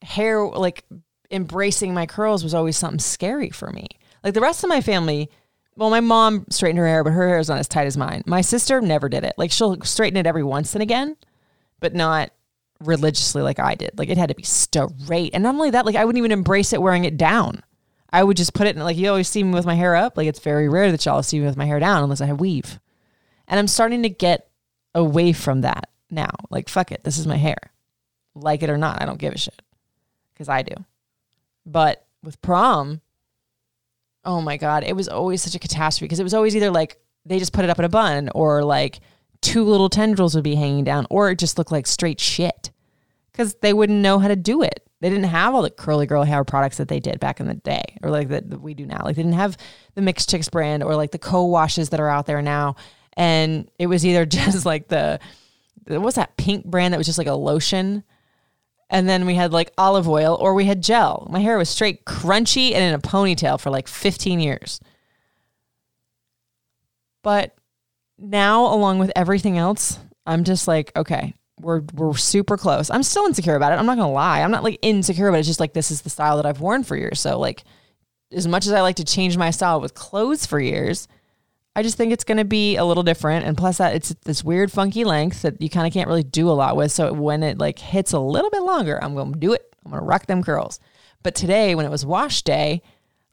hair, 0.00 0.46
like 0.46 0.86
embracing 1.30 1.92
my 1.92 2.06
curls, 2.06 2.42
was 2.42 2.54
always 2.54 2.78
something 2.78 2.98
scary 2.98 3.50
for 3.50 3.70
me. 3.72 3.88
Like 4.24 4.32
the 4.32 4.40
rest 4.40 4.64
of 4.64 4.70
my 4.70 4.80
family. 4.80 5.30
Well, 5.76 5.90
my 5.90 6.00
mom 6.00 6.46
straightened 6.48 6.78
her 6.78 6.86
hair, 6.86 7.04
but 7.04 7.12
her 7.12 7.28
hair 7.28 7.38
is 7.38 7.50
not 7.50 7.58
as 7.58 7.68
tight 7.68 7.86
as 7.86 7.98
mine. 7.98 8.22
My 8.24 8.40
sister 8.40 8.80
never 8.80 9.10
did 9.10 9.24
it. 9.24 9.34
Like 9.36 9.50
she'll 9.50 9.78
straighten 9.82 10.16
it 10.16 10.26
every 10.26 10.42
once 10.42 10.74
and 10.74 10.82
again, 10.82 11.16
but 11.80 11.94
not 11.94 12.30
religiously 12.80 13.42
like 13.42 13.58
I 13.58 13.74
did. 13.74 13.98
Like 13.98 14.08
it 14.08 14.18
had 14.18 14.28
to 14.28 14.34
be 14.34 14.42
straight. 14.42 15.30
And 15.34 15.42
not 15.42 15.54
only 15.54 15.70
that, 15.70 15.86
like 15.86 15.96
I 15.96 16.04
wouldn't 16.04 16.18
even 16.18 16.32
embrace 16.32 16.72
it 16.72 16.82
wearing 16.82 17.04
it 17.04 17.16
down. 17.16 17.62
I 18.10 18.22
would 18.22 18.36
just 18.36 18.54
put 18.54 18.66
it 18.66 18.76
in 18.76 18.82
like 18.82 18.96
you 18.96 19.08
always 19.08 19.28
see 19.28 19.42
me 19.42 19.52
with 19.52 19.66
my 19.66 19.74
hair 19.74 19.96
up. 19.96 20.16
Like 20.16 20.28
it's 20.28 20.40
very 20.40 20.68
rare 20.68 20.90
that 20.90 21.04
y'all 21.04 21.22
see 21.22 21.38
me 21.38 21.46
with 21.46 21.56
my 21.56 21.66
hair 21.66 21.80
down 21.80 22.02
unless 22.02 22.20
I 22.20 22.26
have 22.26 22.40
weave. 22.40 22.78
And 23.48 23.58
I'm 23.58 23.68
starting 23.68 24.02
to 24.02 24.08
get 24.08 24.48
away 24.94 25.32
from 25.32 25.62
that 25.62 25.90
now. 26.10 26.30
Like 26.50 26.68
fuck 26.68 26.92
it, 26.92 27.04
this 27.04 27.18
is 27.18 27.26
my 27.26 27.36
hair. 27.36 27.58
Like 28.34 28.62
it 28.62 28.70
or 28.70 28.78
not, 28.78 29.02
I 29.02 29.06
don't 29.06 29.18
give 29.18 29.34
a 29.34 29.38
shit. 29.38 29.60
Cuz 30.36 30.48
I 30.48 30.62
do. 30.62 30.74
But 31.64 32.06
with 32.22 32.40
prom, 32.42 33.00
oh 34.24 34.40
my 34.40 34.56
god, 34.56 34.84
it 34.84 34.94
was 34.94 35.08
always 35.08 35.42
such 35.42 35.54
a 35.54 35.60
catastrophe 35.60 36.06
because 36.06 36.20
it 36.20 36.24
was 36.24 36.34
always 36.34 36.54
either 36.54 36.70
like 36.70 36.98
they 37.24 37.38
just 37.38 37.52
put 37.52 37.64
it 37.64 37.70
up 37.70 37.78
in 37.78 37.84
a 37.84 37.88
bun 37.88 38.30
or 38.34 38.62
like 38.64 39.00
two 39.40 39.64
little 39.64 39.88
tendrils 39.88 40.34
would 40.34 40.44
be 40.44 40.54
hanging 40.54 40.84
down 40.84 41.06
or 41.10 41.30
it 41.30 41.38
just 41.38 41.58
looked 41.58 41.72
like 41.72 41.86
straight 41.86 42.20
shit 42.20 42.70
because 43.32 43.54
they 43.56 43.72
wouldn't 43.72 44.00
know 44.00 44.18
how 44.18 44.28
to 44.28 44.36
do 44.36 44.62
it. 44.62 44.82
They 45.00 45.10
didn't 45.10 45.24
have 45.24 45.54
all 45.54 45.62
the 45.62 45.70
curly 45.70 46.06
girl 46.06 46.24
hair 46.24 46.42
products 46.44 46.78
that 46.78 46.88
they 46.88 47.00
did 47.00 47.20
back 47.20 47.38
in 47.38 47.46
the 47.46 47.54
day 47.54 47.98
or 48.02 48.10
like 48.10 48.28
that, 48.28 48.60
we 48.60 48.74
do 48.74 48.86
now. 48.86 49.02
Like 49.04 49.16
they 49.16 49.22
didn't 49.22 49.38
have 49.38 49.56
the 49.94 50.02
Mixed 50.02 50.30
Chicks 50.30 50.48
brand 50.48 50.82
or 50.82 50.96
like 50.96 51.10
the 51.10 51.18
co-washes 51.18 51.90
that 51.90 52.00
are 52.00 52.08
out 52.08 52.26
there 52.26 52.42
now. 52.42 52.76
And 53.14 53.70
it 53.78 53.86
was 53.86 54.06
either 54.06 54.24
just 54.26 54.64
like 54.64 54.88
the, 54.88 55.20
what's 55.86 56.16
that 56.16 56.36
pink 56.36 56.64
brand 56.64 56.94
that 56.94 56.98
was 56.98 57.06
just 57.06 57.18
like 57.18 57.26
a 57.26 57.34
lotion? 57.34 58.04
And 58.88 59.08
then 59.08 59.26
we 59.26 59.34
had 59.34 59.52
like 59.52 59.72
olive 59.76 60.08
oil 60.08 60.36
or 60.40 60.54
we 60.54 60.64
had 60.64 60.82
gel. 60.82 61.26
My 61.30 61.40
hair 61.40 61.58
was 61.58 61.68
straight 61.68 62.04
crunchy 62.04 62.72
and 62.72 62.82
in 62.82 62.94
a 62.94 62.98
ponytail 62.98 63.60
for 63.60 63.70
like 63.70 63.88
15 63.88 64.40
years. 64.40 64.80
But 67.22 67.56
now, 68.18 68.72
along 68.72 68.98
with 68.98 69.12
everything 69.14 69.58
else, 69.58 69.98
I'm 70.26 70.44
just 70.44 70.66
like, 70.66 70.92
okay, 70.96 71.34
we're 71.60 71.82
we're 71.94 72.14
super 72.16 72.56
close. 72.56 72.90
I'm 72.90 73.02
still 73.02 73.26
insecure 73.26 73.54
about 73.54 73.72
it. 73.72 73.76
I'm 73.76 73.86
not 73.86 73.96
gonna 73.96 74.12
lie. 74.12 74.42
I'm 74.42 74.50
not 74.50 74.64
like 74.64 74.78
insecure, 74.82 75.30
but 75.30 75.38
it's 75.38 75.48
just 75.48 75.60
like 75.60 75.72
this 75.72 75.90
is 75.90 76.02
the 76.02 76.10
style 76.10 76.36
that 76.36 76.46
I've 76.46 76.60
worn 76.60 76.84
for 76.84 76.96
years. 76.96 77.20
So 77.20 77.38
like, 77.38 77.64
as 78.32 78.46
much 78.46 78.66
as 78.66 78.72
I 78.72 78.80
like 78.80 78.96
to 78.96 79.04
change 79.04 79.36
my 79.36 79.50
style 79.50 79.80
with 79.80 79.94
clothes 79.94 80.46
for 80.46 80.60
years, 80.60 81.08
I 81.74 81.82
just 81.82 81.96
think 81.96 82.12
it's 82.12 82.24
gonna 82.24 82.44
be 82.44 82.76
a 82.76 82.84
little 82.84 83.02
different. 83.02 83.46
And 83.46 83.56
plus 83.56 83.78
that 83.78 83.94
it's 83.94 84.14
this 84.24 84.44
weird 84.44 84.72
funky 84.72 85.04
length 85.04 85.42
that 85.42 85.60
you 85.60 85.70
kind 85.70 85.86
of 85.86 85.92
can't 85.92 86.08
really 86.08 86.24
do 86.24 86.50
a 86.50 86.52
lot 86.52 86.76
with. 86.76 86.92
So 86.92 87.12
when 87.12 87.42
it 87.42 87.58
like 87.58 87.78
hits 87.78 88.12
a 88.12 88.20
little 88.20 88.50
bit 88.50 88.62
longer, 88.62 89.02
I'm 89.02 89.14
gonna 89.14 89.36
do 89.36 89.52
it. 89.52 89.74
I'm 89.84 89.92
gonna 89.92 90.04
rock 90.04 90.26
them 90.26 90.42
curls. 90.42 90.80
But 91.22 91.34
today, 91.34 91.74
when 91.74 91.86
it 91.86 91.90
was 91.90 92.04
wash 92.04 92.42
day, 92.42 92.82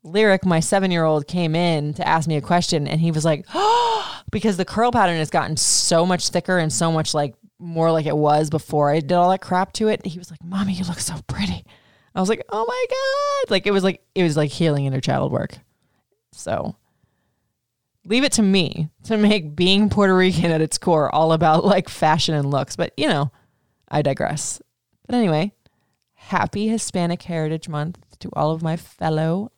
Lyric, 0.03 0.45
my 0.45 0.59
seven 0.59 0.91
year 0.91 1.05
old, 1.05 1.27
came 1.27 1.55
in 1.55 1.93
to 1.95 2.07
ask 2.07 2.27
me 2.27 2.35
a 2.35 2.41
question 2.41 2.87
and 2.87 2.99
he 2.99 3.11
was 3.11 3.23
like, 3.23 3.45
oh, 3.53 4.21
because 4.31 4.57
the 4.57 4.65
curl 4.65 4.91
pattern 4.91 5.17
has 5.17 5.29
gotten 5.29 5.57
so 5.57 6.05
much 6.05 6.29
thicker 6.29 6.57
and 6.57 6.71
so 6.71 6.91
much 6.91 7.13
like 7.13 7.35
more 7.59 7.91
like 7.91 8.05
it 8.05 8.17
was 8.17 8.49
before 8.49 8.89
I 8.91 8.99
did 8.99 9.13
all 9.13 9.29
that 9.29 9.41
crap 9.41 9.71
to 9.73 9.87
it. 9.87 10.05
He 10.05 10.19
was 10.19 10.29
like, 10.29 10.43
Mommy, 10.43 10.73
you 10.73 10.83
look 10.85 10.99
so 10.99 11.15
pretty. 11.27 11.63
I 12.15 12.19
was 12.19 12.29
like, 12.29 12.43
Oh 12.49 12.65
my 12.67 12.85
God. 12.89 13.51
Like 13.51 13.65
it 13.65 13.71
was 13.71 13.83
like, 13.83 14.01
it 14.13 14.23
was 14.23 14.35
like 14.35 14.51
healing 14.51 14.85
inner 14.85 15.01
child 15.01 15.31
work. 15.31 15.57
So 16.33 16.75
leave 18.05 18.23
it 18.23 18.33
to 18.33 18.41
me 18.41 18.89
to 19.05 19.17
make 19.17 19.55
being 19.55 19.89
Puerto 19.89 20.15
Rican 20.15 20.51
at 20.51 20.61
its 20.61 20.77
core 20.77 21.13
all 21.13 21.31
about 21.31 21.63
like 21.63 21.89
fashion 21.89 22.35
and 22.35 22.49
looks. 22.49 22.75
But 22.75 22.93
you 22.97 23.07
know, 23.07 23.31
I 23.89 24.01
digress. 24.01 24.61
But 25.07 25.15
anyway, 25.15 25.53
happy 26.15 26.67
Hispanic 26.67 27.21
Heritage 27.21 27.69
Month 27.69 28.19
to 28.19 28.29
all 28.33 28.51
of 28.51 28.61
my 28.61 28.75
fellow 28.75 29.51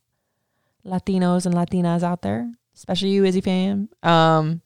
Latinos 0.86 1.46
and 1.46 1.56
Latinas 1.56 2.04
out 2.04 2.22
there, 2.22 2.50
especially 2.76 3.10
you, 3.10 3.26
Izzy 3.26 3.42
fam. 3.42 3.90
Um, 4.04 4.62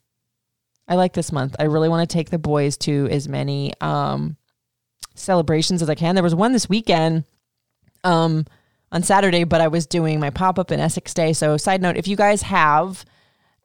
I 0.88 0.96
like 0.96 1.14
this 1.14 1.32
month. 1.32 1.56
I 1.60 1.64
really 1.64 1.90
want 1.90 2.10
to 2.10 2.14
take 2.14 2.30
the 2.30 2.40
boys 2.40 2.76
to 2.78 3.08
as 3.12 3.28
many 3.28 3.74
um, 3.80 4.38
celebrations 5.16 5.82
as 5.82 5.90
I 5.90 5.96
can. 5.96 6.16
There 6.16 6.24
was 6.24 6.36
one 6.36 6.52
this 6.52 6.68
weekend 6.68 7.26
um, 8.04 8.46
on 8.92 9.04
Saturday, 9.04 9.44
but 9.44 9.62
I 9.62 9.68
was 9.68 9.86
doing 9.86 10.20
my 10.20 10.30
pop 10.30 10.60
up 10.60 10.72
in 10.72 10.80
Essex 10.80 11.14
Day. 11.14 11.34
So, 11.34 11.58
side 11.58 11.82
note, 11.82 11.98
if 11.98 12.08
you 12.08 12.16
guys 12.16 12.42
have 12.44 13.06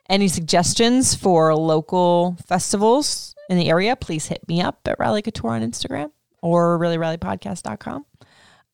any 0.08 0.28
suggestions 0.28 1.14
for 1.14 1.54
local 1.54 2.36
festivals 2.46 3.34
in 3.48 3.58
the 3.58 3.70
area, 3.70 3.96
please 3.96 4.26
hit 4.26 4.46
me 4.48 4.60
up 4.60 4.80
at 4.86 4.98
Riley 4.98 5.22
Couture 5.22 5.52
on 5.52 5.62
Instagram 5.62 6.10
or 6.42 6.78
reallyrileypodcast.com. 6.78 8.04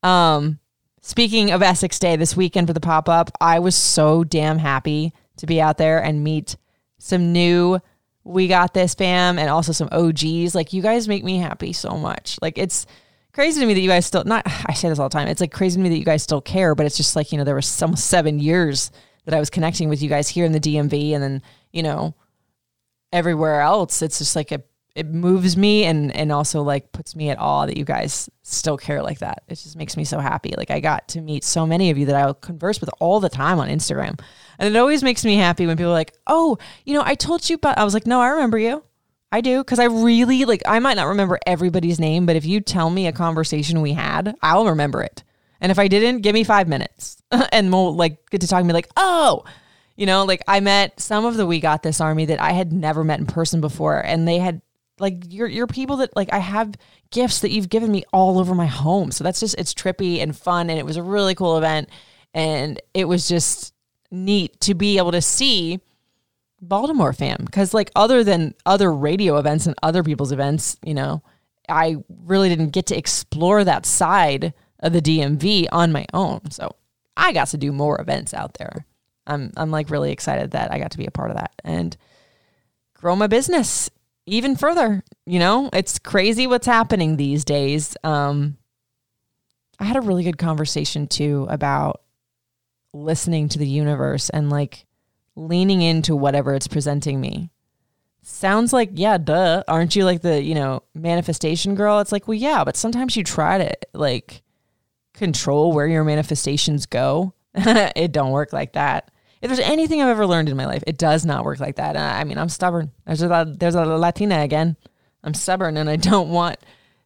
Um, 0.02 0.58
Speaking 1.02 1.50
of 1.50 1.62
Essex 1.62 1.98
Day 1.98 2.16
this 2.16 2.36
weekend 2.36 2.66
for 2.66 2.74
the 2.74 2.80
pop 2.80 3.08
up, 3.08 3.30
I 3.40 3.58
was 3.58 3.74
so 3.74 4.22
damn 4.22 4.58
happy 4.58 5.14
to 5.38 5.46
be 5.46 5.60
out 5.60 5.78
there 5.78 6.02
and 6.02 6.22
meet 6.22 6.56
some 6.98 7.32
new 7.32 7.80
We 8.22 8.48
Got 8.48 8.74
This 8.74 8.94
fam 8.94 9.38
and 9.38 9.48
also 9.48 9.72
some 9.72 9.88
OGs. 9.90 10.54
Like, 10.54 10.74
you 10.74 10.82
guys 10.82 11.08
make 11.08 11.24
me 11.24 11.38
happy 11.38 11.72
so 11.72 11.96
much. 11.96 12.38
Like, 12.42 12.58
it's 12.58 12.84
crazy 13.32 13.60
to 13.60 13.66
me 13.66 13.72
that 13.72 13.80
you 13.80 13.88
guys 13.88 14.04
still, 14.04 14.24
not, 14.24 14.42
I 14.66 14.74
say 14.74 14.90
this 14.90 14.98
all 14.98 15.08
the 15.08 15.12
time, 15.14 15.28
it's 15.28 15.40
like 15.40 15.52
crazy 15.52 15.78
to 15.78 15.82
me 15.82 15.88
that 15.88 15.98
you 15.98 16.04
guys 16.04 16.22
still 16.22 16.42
care, 16.42 16.74
but 16.74 16.84
it's 16.84 16.98
just 16.98 17.16
like, 17.16 17.32
you 17.32 17.38
know, 17.38 17.44
there 17.44 17.54
was 17.54 17.66
some 17.66 17.96
seven 17.96 18.38
years 18.38 18.90
that 19.24 19.34
I 19.34 19.40
was 19.40 19.48
connecting 19.48 19.88
with 19.88 20.02
you 20.02 20.10
guys 20.10 20.28
here 20.28 20.44
in 20.44 20.52
the 20.52 20.60
DMV 20.60 21.12
and 21.12 21.22
then, 21.22 21.42
you 21.72 21.82
know, 21.82 22.14
everywhere 23.10 23.62
else. 23.62 24.02
It's 24.02 24.18
just 24.18 24.36
like 24.36 24.52
a 24.52 24.62
it 24.94 25.06
moves 25.06 25.56
me 25.56 25.84
and 25.84 26.14
and 26.14 26.32
also 26.32 26.62
like 26.62 26.92
puts 26.92 27.14
me 27.14 27.30
at 27.30 27.38
awe 27.38 27.66
that 27.66 27.76
you 27.76 27.84
guys 27.84 28.28
still 28.42 28.76
care 28.76 29.02
like 29.02 29.20
that. 29.20 29.42
It 29.48 29.56
just 29.56 29.76
makes 29.76 29.96
me 29.96 30.04
so 30.04 30.18
happy. 30.18 30.54
Like 30.56 30.70
I 30.70 30.80
got 30.80 31.08
to 31.08 31.20
meet 31.20 31.44
so 31.44 31.66
many 31.66 31.90
of 31.90 31.98
you 31.98 32.06
that 32.06 32.16
I 32.16 32.32
converse 32.40 32.80
with 32.80 32.90
all 32.98 33.20
the 33.20 33.28
time 33.28 33.58
on 33.60 33.68
Instagram. 33.68 34.20
And 34.58 34.74
it 34.74 34.78
always 34.78 35.02
makes 35.02 35.24
me 35.24 35.36
happy 35.36 35.66
when 35.66 35.76
people 35.76 35.90
are 35.90 35.94
like, 35.94 36.14
"Oh, 36.26 36.58
you 36.84 36.94
know, 36.94 37.02
I 37.04 37.14
told 37.14 37.48
you 37.48 37.58
but 37.58 37.78
I 37.78 37.84
was 37.84 37.94
like, 37.94 38.06
"No, 38.06 38.20
I 38.20 38.28
remember 38.28 38.58
you." 38.58 38.82
I 39.32 39.40
do 39.40 39.62
cuz 39.62 39.78
I 39.78 39.84
really 39.84 40.44
like 40.44 40.62
I 40.66 40.80
might 40.80 40.96
not 40.96 41.06
remember 41.06 41.38
everybody's 41.46 42.00
name, 42.00 42.26
but 42.26 42.36
if 42.36 42.44
you 42.44 42.60
tell 42.60 42.90
me 42.90 43.06
a 43.06 43.12
conversation 43.12 43.80
we 43.80 43.92
had, 43.92 44.34
I'll 44.42 44.66
remember 44.66 45.02
it. 45.02 45.22
And 45.60 45.70
if 45.70 45.78
I 45.78 45.88
didn't, 45.88 46.22
give 46.22 46.34
me 46.34 46.42
5 46.42 46.68
minutes 46.68 47.22
and 47.52 47.72
we'll 47.72 47.94
like 47.94 48.28
get 48.30 48.40
to 48.40 48.48
talk 48.48 48.60
to 48.60 48.66
me 48.66 48.72
like, 48.72 48.88
"Oh, 48.96 49.44
you 50.00 50.06
know, 50.06 50.24
like 50.24 50.42
I 50.48 50.60
met 50.60 50.98
some 50.98 51.26
of 51.26 51.36
the 51.36 51.46
We 51.46 51.60
Got 51.60 51.82
This 51.82 52.00
Army 52.00 52.24
that 52.24 52.40
I 52.40 52.52
had 52.52 52.72
never 52.72 53.04
met 53.04 53.20
in 53.20 53.26
person 53.26 53.60
before, 53.60 53.98
and 53.98 54.26
they 54.26 54.38
had 54.38 54.62
like 55.00 55.24
you're 55.28 55.48
you're 55.48 55.66
people 55.66 55.96
that 55.96 56.14
like 56.14 56.32
I 56.32 56.38
have 56.38 56.74
gifts 57.10 57.40
that 57.40 57.50
you've 57.50 57.68
given 57.68 57.90
me 57.90 58.04
all 58.12 58.38
over 58.38 58.54
my 58.54 58.66
home. 58.66 59.10
So 59.10 59.24
that's 59.24 59.40
just 59.40 59.58
it's 59.58 59.74
trippy 59.74 60.22
and 60.22 60.36
fun 60.36 60.70
and 60.70 60.78
it 60.78 60.86
was 60.86 60.96
a 60.96 61.02
really 61.02 61.34
cool 61.34 61.56
event 61.56 61.88
and 62.34 62.80
it 62.94 63.06
was 63.06 63.26
just 63.26 63.74
neat 64.10 64.60
to 64.60 64.74
be 64.74 64.98
able 64.98 65.12
to 65.12 65.22
see 65.22 65.80
Baltimore 66.60 67.12
fam 67.12 67.46
cuz 67.50 67.72
like 67.72 67.90
other 67.96 68.22
than 68.22 68.54
other 68.66 68.92
radio 68.92 69.38
events 69.38 69.66
and 69.66 69.74
other 69.82 70.02
people's 70.02 70.32
events, 70.32 70.76
you 70.84 70.94
know, 70.94 71.22
I 71.68 71.96
really 72.24 72.48
didn't 72.48 72.70
get 72.70 72.86
to 72.86 72.96
explore 72.96 73.64
that 73.64 73.86
side 73.86 74.52
of 74.80 74.92
the 74.92 75.02
DMV 75.02 75.68
on 75.72 75.92
my 75.92 76.06
own. 76.12 76.50
So 76.50 76.74
I 77.16 77.32
got 77.32 77.48
to 77.48 77.58
do 77.58 77.72
more 77.72 78.00
events 78.00 78.34
out 78.34 78.54
there. 78.54 78.86
I'm 79.26 79.52
I'm 79.56 79.70
like 79.70 79.90
really 79.90 80.12
excited 80.12 80.52
that 80.52 80.72
I 80.72 80.78
got 80.78 80.90
to 80.92 80.98
be 80.98 81.06
a 81.06 81.10
part 81.10 81.30
of 81.30 81.36
that 81.36 81.52
and 81.64 81.96
grow 82.94 83.16
my 83.16 83.26
business 83.26 83.90
even 84.30 84.56
further. 84.56 85.02
You 85.26 85.38
know, 85.38 85.68
it's 85.72 85.98
crazy 85.98 86.46
what's 86.46 86.66
happening 86.66 87.16
these 87.16 87.44
days. 87.44 87.96
Um, 88.04 88.56
I 89.78 89.84
had 89.84 89.96
a 89.96 90.00
really 90.00 90.24
good 90.24 90.38
conversation 90.38 91.06
too 91.06 91.46
about 91.50 92.02
listening 92.92 93.48
to 93.50 93.58
the 93.58 93.68
universe 93.68 94.30
and 94.30 94.50
like 94.50 94.86
leaning 95.36 95.82
into 95.82 96.14
whatever 96.16 96.54
it's 96.54 96.68
presenting 96.68 97.20
me. 97.20 97.50
Sounds 98.22 98.72
like, 98.72 98.90
yeah, 98.94 99.18
duh. 99.18 99.64
Aren't 99.66 99.96
you 99.96 100.04
like 100.04 100.22
the, 100.22 100.42
you 100.42 100.54
know, 100.54 100.82
manifestation 100.94 101.74
girl? 101.74 102.00
It's 102.00 102.12
like, 102.12 102.28
well, 102.28 102.36
yeah, 102.36 102.64
but 102.64 102.76
sometimes 102.76 103.16
you 103.16 103.24
try 103.24 103.58
to 103.58 103.74
like 103.94 104.42
control 105.14 105.72
where 105.72 105.86
your 105.86 106.04
manifestations 106.04 106.86
go. 106.86 107.34
it 107.54 108.12
don't 108.12 108.30
work 108.30 108.52
like 108.52 108.74
that. 108.74 109.10
If 109.42 109.48
there's 109.48 109.60
anything 109.60 110.02
I've 110.02 110.08
ever 110.08 110.26
learned 110.26 110.48
in 110.48 110.56
my 110.56 110.66
life, 110.66 110.84
it 110.86 110.98
does 110.98 111.24
not 111.24 111.44
work 111.44 111.60
like 111.60 111.76
that. 111.76 111.96
I 111.96 112.24
mean, 112.24 112.36
I'm 112.36 112.50
stubborn. 112.50 112.92
There's 113.06 113.22
a 113.22 113.54
there's 113.58 113.74
a 113.74 113.84
Latina 113.84 114.40
again. 114.40 114.76
I'm 115.24 115.34
stubborn 115.34 115.76
and 115.76 115.88
I 115.88 115.96
don't 115.96 116.30
want 116.30 116.58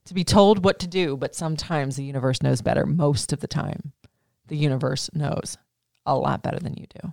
to 0.06 0.14
be 0.14 0.24
told 0.24 0.64
what 0.64 0.80
to 0.80 0.86
do, 0.86 1.16
but 1.16 1.34
sometimes 1.34 1.96
the 1.96 2.04
universe 2.04 2.42
knows 2.42 2.60
better. 2.60 2.86
Most 2.86 3.32
of 3.32 3.40
the 3.40 3.46
time, 3.46 3.92
the 4.48 4.56
universe 4.56 5.10
knows 5.14 5.56
a 6.06 6.16
lot 6.16 6.42
better 6.42 6.58
than 6.58 6.74
you 6.74 6.86
do. 7.00 7.12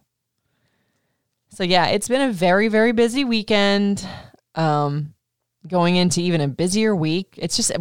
So 1.49 1.63
yeah, 1.63 1.87
it's 1.87 2.07
been 2.07 2.29
a 2.29 2.33
very 2.33 2.67
very 2.67 2.91
busy 2.91 3.23
weekend. 3.23 4.05
Um 4.55 5.13
going 5.67 5.95
into 5.95 6.21
even 6.21 6.41
a 6.41 6.47
busier 6.47 6.95
week. 6.95 7.35
It's 7.37 7.55
just 7.55 7.71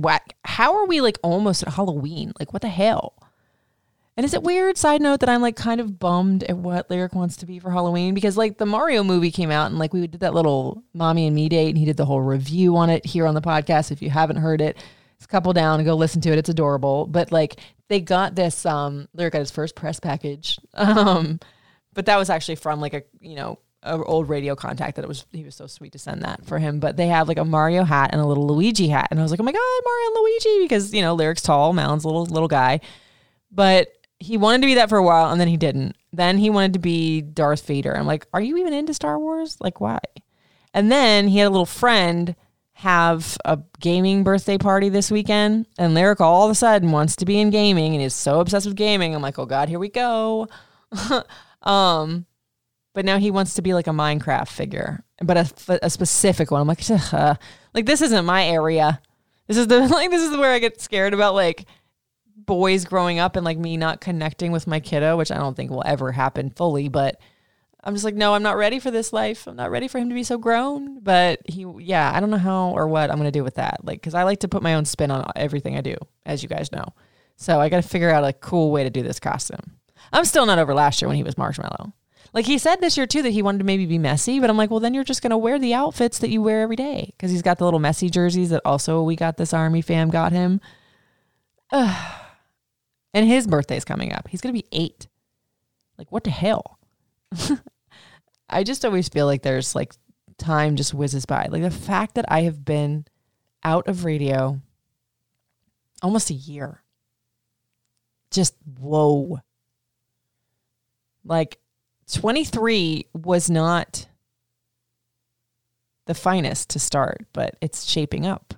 how 0.44 0.76
are 0.76 0.86
we 0.86 1.00
like 1.00 1.18
almost 1.22 1.62
at 1.62 1.72
Halloween? 1.72 2.32
Like 2.38 2.52
what 2.52 2.60
the 2.60 2.68
hell? 2.68 3.14
And 4.20 4.26
is 4.26 4.34
it 4.34 4.42
weird, 4.42 4.76
side 4.76 5.00
note, 5.00 5.20
that 5.20 5.30
I'm 5.30 5.40
like 5.40 5.56
kind 5.56 5.80
of 5.80 5.98
bummed 5.98 6.42
at 6.42 6.54
what 6.54 6.90
Lyric 6.90 7.14
wants 7.14 7.38
to 7.38 7.46
be 7.46 7.58
for 7.58 7.70
Halloween? 7.70 8.12
Because 8.12 8.36
like 8.36 8.58
the 8.58 8.66
Mario 8.66 9.02
movie 9.02 9.30
came 9.30 9.50
out 9.50 9.70
and 9.70 9.78
like 9.78 9.94
we 9.94 10.06
did 10.06 10.20
that 10.20 10.34
little 10.34 10.82
mommy 10.92 11.26
and 11.26 11.34
me 11.34 11.48
date 11.48 11.70
and 11.70 11.78
he 11.78 11.86
did 11.86 11.96
the 11.96 12.04
whole 12.04 12.20
review 12.20 12.76
on 12.76 12.90
it 12.90 13.06
here 13.06 13.26
on 13.26 13.34
the 13.34 13.40
podcast. 13.40 13.90
If 13.90 14.02
you 14.02 14.10
haven't 14.10 14.36
heard 14.36 14.60
it, 14.60 14.76
it's 15.16 15.24
a 15.24 15.28
couple 15.28 15.54
down 15.54 15.80
and 15.80 15.86
go 15.86 15.94
listen 15.94 16.20
to 16.20 16.32
it. 16.32 16.38
It's 16.38 16.50
adorable. 16.50 17.06
But 17.06 17.32
like 17.32 17.60
they 17.88 17.98
got 18.02 18.34
this 18.34 18.66
um 18.66 19.08
Lyric 19.14 19.32
got 19.32 19.38
his 19.38 19.50
first 19.50 19.74
press 19.74 19.98
package. 19.98 20.58
Um 20.74 21.40
but 21.94 22.04
that 22.04 22.18
was 22.18 22.28
actually 22.28 22.56
from 22.56 22.78
like 22.78 22.92
a 22.92 23.02
you 23.20 23.36
know 23.36 23.58
a 23.82 23.96
old 24.04 24.28
radio 24.28 24.54
contact 24.54 24.96
that 24.96 25.02
it 25.02 25.08
was 25.08 25.24
he 25.32 25.44
was 25.44 25.54
so 25.54 25.66
sweet 25.66 25.92
to 25.92 25.98
send 25.98 26.24
that 26.24 26.44
for 26.44 26.58
him. 26.58 26.78
But 26.78 26.98
they 26.98 27.06
have 27.06 27.26
like 27.26 27.38
a 27.38 27.44
Mario 27.46 27.84
hat 27.84 28.10
and 28.12 28.20
a 28.20 28.26
little 28.26 28.46
Luigi 28.48 28.88
hat. 28.88 29.08
And 29.10 29.18
I 29.18 29.22
was 29.22 29.30
like, 29.30 29.40
Oh 29.40 29.44
my 29.44 29.52
god, 29.52 29.82
Mario 29.82 30.06
and 30.08 30.14
Luigi 30.16 30.64
because 30.64 30.92
you 30.92 31.00
know, 31.00 31.14
Lyric's 31.14 31.40
tall, 31.40 31.70
a 31.70 31.94
little 31.94 32.26
little 32.26 32.48
guy. 32.48 32.80
But 33.50 33.88
he 34.20 34.36
wanted 34.36 34.60
to 34.60 34.66
be 34.66 34.74
that 34.74 34.88
for 34.88 34.98
a 34.98 35.02
while 35.02 35.32
and 35.32 35.40
then 35.40 35.48
he 35.48 35.56
didn't. 35.56 35.96
Then 36.12 36.38
he 36.38 36.50
wanted 36.50 36.74
to 36.74 36.78
be 36.78 37.22
Darth 37.22 37.66
Vader. 37.66 37.96
I'm 37.96 38.06
like, 38.06 38.26
are 38.32 38.40
you 38.40 38.58
even 38.58 38.72
into 38.72 38.94
Star 38.94 39.18
Wars? 39.18 39.56
Like, 39.60 39.80
why? 39.80 40.00
And 40.72 40.92
then 40.92 41.26
he 41.26 41.38
had 41.38 41.48
a 41.48 41.50
little 41.50 41.66
friend 41.66 42.36
have 42.80 43.36
a 43.44 43.58
gaming 43.78 44.24
birthday 44.24 44.56
party 44.56 44.88
this 44.88 45.10
weekend, 45.10 45.66
and 45.76 45.92
Lyric 45.92 46.18
all 46.18 46.46
of 46.46 46.50
a 46.50 46.54
sudden 46.54 46.90
wants 46.90 47.14
to 47.16 47.26
be 47.26 47.38
in 47.38 47.50
gaming 47.50 47.94
and 47.94 48.02
is 48.02 48.14
so 48.14 48.40
obsessed 48.40 48.64
with 48.66 48.74
gaming. 48.74 49.14
I'm 49.14 49.20
like, 49.20 49.38
oh 49.38 49.44
God, 49.44 49.68
here 49.68 49.78
we 49.78 49.90
go. 49.90 50.48
um, 51.62 52.24
but 52.94 53.04
now 53.04 53.18
he 53.18 53.30
wants 53.30 53.54
to 53.54 53.62
be 53.62 53.74
like 53.74 53.86
a 53.86 53.90
Minecraft 53.90 54.48
figure, 54.48 55.04
but 55.22 55.36
a, 55.36 55.84
a 55.84 55.90
specific 55.90 56.50
one. 56.50 56.62
I'm 56.62 56.68
like, 56.68 56.80
uh, 57.12 57.34
like 57.74 57.84
this 57.84 58.00
isn't 58.00 58.24
my 58.24 58.46
area. 58.46 59.02
This 59.46 59.58
is 59.58 59.66
the 59.66 59.80
like 59.88 60.10
this 60.10 60.22
is 60.22 60.36
where 60.36 60.52
I 60.52 60.58
get 60.58 60.80
scared 60.80 61.12
about 61.12 61.34
like 61.34 61.66
boys 62.46 62.84
growing 62.84 63.18
up 63.18 63.36
and 63.36 63.44
like 63.44 63.58
me 63.58 63.76
not 63.76 64.00
connecting 64.00 64.52
with 64.52 64.66
my 64.66 64.80
kiddo, 64.80 65.16
which 65.16 65.30
I 65.30 65.36
don't 65.36 65.56
think 65.56 65.70
will 65.70 65.82
ever 65.84 66.12
happen 66.12 66.50
fully, 66.50 66.88
but 66.88 67.20
I'm 67.82 67.94
just 67.94 68.04
like, 68.04 68.14
no, 68.14 68.34
I'm 68.34 68.42
not 68.42 68.56
ready 68.56 68.78
for 68.78 68.90
this 68.90 69.12
life. 69.12 69.46
I'm 69.46 69.56
not 69.56 69.70
ready 69.70 69.88
for 69.88 69.98
him 69.98 70.10
to 70.10 70.14
be 70.14 70.24
so 70.24 70.36
grown. 70.36 71.00
But 71.00 71.40
he, 71.46 71.66
yeah, 71.78 72.12
I 72.14 72.20
don't 72.20 72.30
know 72.30 72.36
how 72.36 72.70
or 72.70 72.86
what 72.88 73.10
I'm 73.10 73.16
going 73.16 73.26
to 73.26 73.38
do 73.38 73.44
with 73.44 73.54
that. 73.54 73.84
Like, 73.84 74.02
cause 74.02 74.14
I 74.14 74.24
like 74.24 74.40
to 74.40 74.48
put 74.48 74.62
my 74.62 74.74
own 74.74 74.84
spin 74.84 75.10
on 75.10 75.30
everything 75.34 75.76
I 75.76 75.80
do, 75.80 75.96
as 76.26 76.42
you 76.42 76.48
guys 76.48 76.72
know. 76.72 76.92
So 77.36 77.58
I 77.58 77.70
got 77.70 77.82
to 77.82 77.88
figure 77.88 78.10
out 78.10 78.24
a 78.24 78.34
cool 78.34 78.70
way 78.70 78.84
to 78.84 78.90
do 78.90 79.02
this 79.02 79.18
costume. 79.18 79.78
I'm 80.12 80.26
still 80.26 80.44
not 80.44 80.58
over 80.58 80.74
last 80.74 81.00
year 81.00 81.08
when 81.08 81.16
he 81.16 81.22
was 81.22 81.36
Marshmello. 81.36 81.92
Like 82.32 82.46
he 82.46 82.58
said 82.58 82.76
this 82.76 82.96
year 82.96 83.06
too 83.06 83.22
that 83.22 83.30
he 83.30 83.42
wanted 83.42 83.58
to 83.58 83.64
maybe 83.64 83.86
be 83.86 83.98
Messi, 83.98 84.40
but 84.40 84.50
I'm 84.50 84.56
like, 84.56 84.70
well, 84.70 84.80
then 84.80 84.94
you're 84.94 85.02
just 85.02 85.22
going 85.22 85.30
to 85.30 85.38
wear 85.38 85.58
the 85.58 85.74
outfits 85.74 86.18
that 86.18 86.30
you 86.30 86.42
wear 86.42 86.60
every 86.60 86.76
day. 86.76 87.14
Cause 87.18 87.30
he's 87.30 87.42
got 87.42 87.58
the 87.58 87.64
little 87.64 87.80
Messi 87.80 88.10
jerseys 88.10 88.50
that 88.50 88.62
also 88.64 89.02
we 89.02 89.16
got 89.16 89.36
this 89.36 89.54
army 89.54 89.80
fam 89.80 90.10
got 90.10 90.32
him. 90.32 90.60
Ugh. 91.72 92.20
And 93.12 93.26
his 93.26 93.46
birthday's 93.46 93.84
coming 93.84 94.12
up. 94.12 94.28
He's 94.28 94.40
going 94.40 94.54
to 94.54 94.60
be 94.60 94.68
eight. 94.72 95.08
Like, 95.98 96.10
what 96.12 96.24
the 96.24 96.30
hell? 96.30 96.78
I 98.50 98.64
just 98.64 98.84
always 98.84 99.08
feel 99.08 99.26
like 99.26 99.42
there's 99.42 99.74
like 99.74 99.94
time 100.38 100.76
just 100.76 100.94
whizzes 100.94 101.26
by. 101.26 101.46
Like 101.50 101.62
the 101.62 101.70
fact 101.70 102.14
that 102.14 102.24
I 102.28 102.42
have 102.42 102.64
been 102.64 103.06
out 103.62 103.88
of 103.88 104.04
radio 104.04 104.60
almost 106.02 106.30
a 106.30 106.34
year. 106.34 106.82
Just 108.30 108.54
whoa. 108.78 109.40
Like 111.24 111.58
23 112.12 113.06
was 113.12 113.50
not 113.50 114.06
the 116.06 116.14
finest 116.14 116.70
to 116.70 116.78
start, 116.78 117.26
but 117.32 117.56
it's 117.60 117.84
shaping 117.84 118.26
up. 118.26 118.54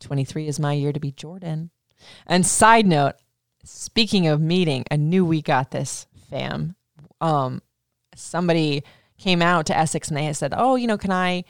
23 0.00 0.46
is 0.48 0.60
my 0.60 0.72
year 0.72 0.92
to 0.92 1.00
be 1.00 1.10
Jordan. 1.10 1.70
And 2.26 2.46
side 2.46 2.86
note, 2.86 3.14
Speaking 3.66 4.28
of 4.28 4.40
meeting, 4.40 4.84
I 4.90 4.96
knew 4.96 5.24
we 5.24 5.42
got 5.42 5.70
this, 5.70 6.06
fam. 6.30 6.76
Um, 7.20 7.62
somebody 8.14 8.84
came 9.18 9.42
out 9.42 9.66
to 9.66 9.76
Essex 9.76 10.08
and 10.08 10.16
they 10.16 10.32
said, 10.32 10.54
"Oh, 10.56 10.76
you 10.76 10.86
know, 10.86 10.96
can 10.96 11.10
I 11.10 11.44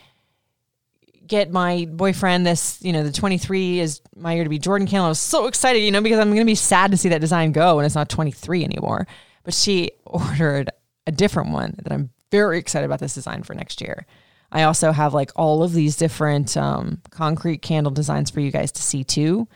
get 1.27 1.51
my 1.51 1.87
boyfriend 1.91 2.45
this? 2.45 2.79
You 2.81 2.91
know, 2.93 3.03
the 3.03 3.11
23 3.11 3.79
is 3.79 4.01
my 4.15 4.33
year 4.33 4.43
to 4.43 4.49
be 4.49 4.57
Jordan 4.59 4.87
Candle." 4.87 5.05
I 5.05 5.09
was 5.09 5.19
so 5.19 5.45
excited, 5.45 5.79
you 5.79 5.91
know, 5.91 6.01
because 6.01 6.19
I'm 6.19 6.29
going 6.29 6.39
to 6.39 6.45
be 6.45 6.55
sad 6.55 6.91
to 6.91 6.97
see 6.97 7.09
that 7.09 7.21
design 7.21 7.51
go 7.51 7.77
and 7.77 7.85
it's 7.85 7.95
not 7.95 8.09
23 8.09 8.63
anymore. 8.63 9.07
But 9.43 9.53
she 9.53 9.91
ordered 10.05 10.71
a 11.05 11.11
different 11.11 11.51
one 11.51 11.75
that 11.83 11.93
I'm 11.93 12.09
very 12.31 12.57
excited 12.57 12.85
about 12.85 12.99
this 12.99 13.13
design 13.13 13.43
for 13.43 13.53
next 13.53 13.79
year. 13.79 14.05
I 14.51 14.63
also 14.63 14.91
have 14.91 15.13
like 15.13 15.31
all 15.35 15.61
of 15.61 15.73
these 15.73 15.97
different 15.97 16.57
um, 16.57 17.01
concrete 17.11 17.61
candle 17.61 17.91
designs 17.91 18.31
for 18.31 18.39
you 18.39 18.49
guys 18.49 18.71
to 18.73 18.81
see 18.81 19.03
too. 19.03 19.47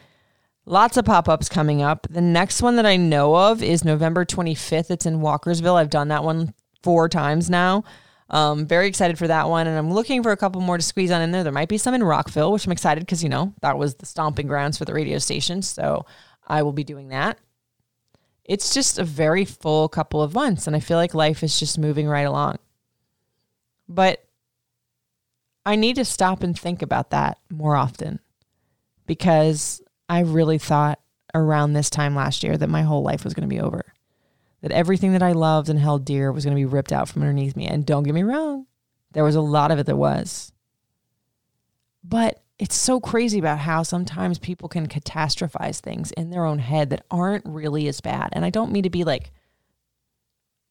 Lots 0.71 0.95
of 0.95 1.03
pop 1.03 1.27
ups 1.27 1.49
coming 1.49 1.81
up. 1.81 2.07
The 2.09 2.21
next 2.21 2.61
one 2.61 2.77
that 2.77 2.85
I 2.85 2.95
know 2.95 3.35
of 3.35 3.61
is 3.61 3.83
November 3.83 4.23
25th. 4.23 4.89
It's 4.89 5.05
in 5.05 5.19
Walkersville. 5.19 5.75
I've 5.75 5.89
done 5.89 6.07
that 6.07 6.23
one 6.23 6.53
four 6.81 7.09
times 7.09 7.49
now. 7.49 7.83
Um, 8.29 8.65
very 8.65 8.87
excited 8.87 9.17
for 9.17 9.27
that 9.27 9.49
one. 9.49 9.67
And 9.67 9.77
I'm 9.77 9.91
looking 9.91 10.23
for 10.23 10.31
a 10.31 10.37
couple 10.37 10.61
more 10.61 10.77
to 10.77 10.81
squeeze 10.81 11.11
on 11.11 11.21
in 11.21 11.31
there. 11.31 11.43
There 11.43 11.51
might 11.51 11.67
be 11.67 11.77
some 11.77 11.93
in 11.93 12.01
Rockville, 12.01 12.53
which 12.53 12.65
I'm 12.65 12.71
excited 12.71 13.01
because, 13.01 13.21
you 13.21 13.27
know, 13.27 13.53
that 13.61 13.77
was 13.77 13.95
the 13.95 14.05
stomping 14.05 14.47
grounds 14.47 14.77
for 14.77 14.85
the 14.85 14.93
radio 14.93 15.17
station. 15.17 15.61
So 15.61 16.05
I 16.47 16.63
will 16.63 16.71
be 16.71 16.85
doing 16.85 17.09
that. 17.09 17.37
It's 18.45 18.73
just 18.73 18.97
a 18.97 19.03
very 19.03 19.43
full 19.43 19.89
couple 19.89 20.21
of 20.21 20.33
months. 20.33 20.67
And 20.67 20.75
I 20.77 20.79
feel 20.79 20.95
like 20.95 21.13
life 21.13 21.43
is 21.43 21.59
just 21.59 21.79
moving 21.79 22.07
right 22.07 22.21
along. 22.21 22.59
But 23.89 24.23
I 25.65 25.75
need 25.75 25.97
to 25.97 26.05
stop 26.05 26.43
and 26.43 26.57
think 26.57 26.81
about 26.81 27.09
that 27.09 27.39
more 27.49 27.75
often 27.75 28.21
because 29.05 29.81
I 30.11 30.19
really 30.19 30.57
thought 30.57 30.99
around 31.33 31.71
this 31.71 31.89
time 31.89 32.15
last 32.15 32.43
year 32.43 32.57
that 32.57 32.67
my 32.67 32.81
whole 32.81 33.01
life 33.01 33.23
was 33.23 33.33
going 33.33 33.49
to 33.49 33.55
be 33.55 33.61
over. 33.61 33.93
That 34.61 34.73
everything 34.73 35.13
that 35.13 35.23
I 35.23 35.31
loved 35.31 35.69
and 35.69 35.79
held 35.79 36.03
dear 36.03 36.33
was 36.33 36.43
going 36.43 36.53
to 36.53 36.59
be 36.59 36.65
ripped 36.65 36.91
out 36.91 37.07
from 37.07 37.21
underneath 37.21 37.55
me. 37.55 37.65
And 37.65 37.85
don't 37.85 38.03
get 38.03 38.13
me 38.13 38.23
wrong, 38.23 38.65
there 39.13 39.23
was 39.23 39.35
a 39.35 39.41
lot 39.41 39.71
of 39.71 39.79
it 39.79 39.85
that 39.85 39.95
was. 39.95 40.51
But 42.03 42.43
it's 42.59 42.75
so 42.75 42.99
crazy 42.99 43.39
about 43.39 43.59
how 43.59 43.83
sometimes 43.83 44.37
people 44.37 44.67
can 44.67 44.89
catastrophize 44.89 45.79
things 45.79 46.11
in 46.11 46.29
their 46.29 46.43
own 46.43 46.59
head 46.59 46.89
that 46.89 47.05
aren't 47.09 47.45
really 47.45 47.87
as 47.87 48.01
bad. 48.01 48.31
And 48.33 48.43
I 48.43 48.49
don't 48.49 48.73
mean 48.73 48.83
to 48.83 48.89
be 48.89 49.05
like, 49.05 49.31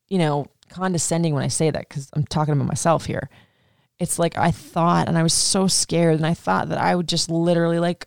you 0.09 0.19
know, 0.19 0.49
condescending 0.69 1.33
when 1.33 1.45
I 1.45 1.49
say 1.49 1.71
that 1.71 1.89
because 1.89 2.11
I'm 2.13 2.25
talking 2.25 2.53
about 2.53 2.69
myself 2.69 3.07
here. 3.07 3.31
It's 3.99 4.19
like 4.19 4.37
I 4.37 4.51
thought, 4.51 5.09
and 5.09 5.17
I 5.17 5.23
was 5.23 5.33
so 5.33 5.67
scared, 5.67 6.17
and 6.17 6.27
I 6.27 6.35
thought 6.35 6.69
that 6.69 6.79
I 6.79 6.95
would 6.95 7.09
just 7.09 7.31
literally 7.31 7.79
like 7.79 8.07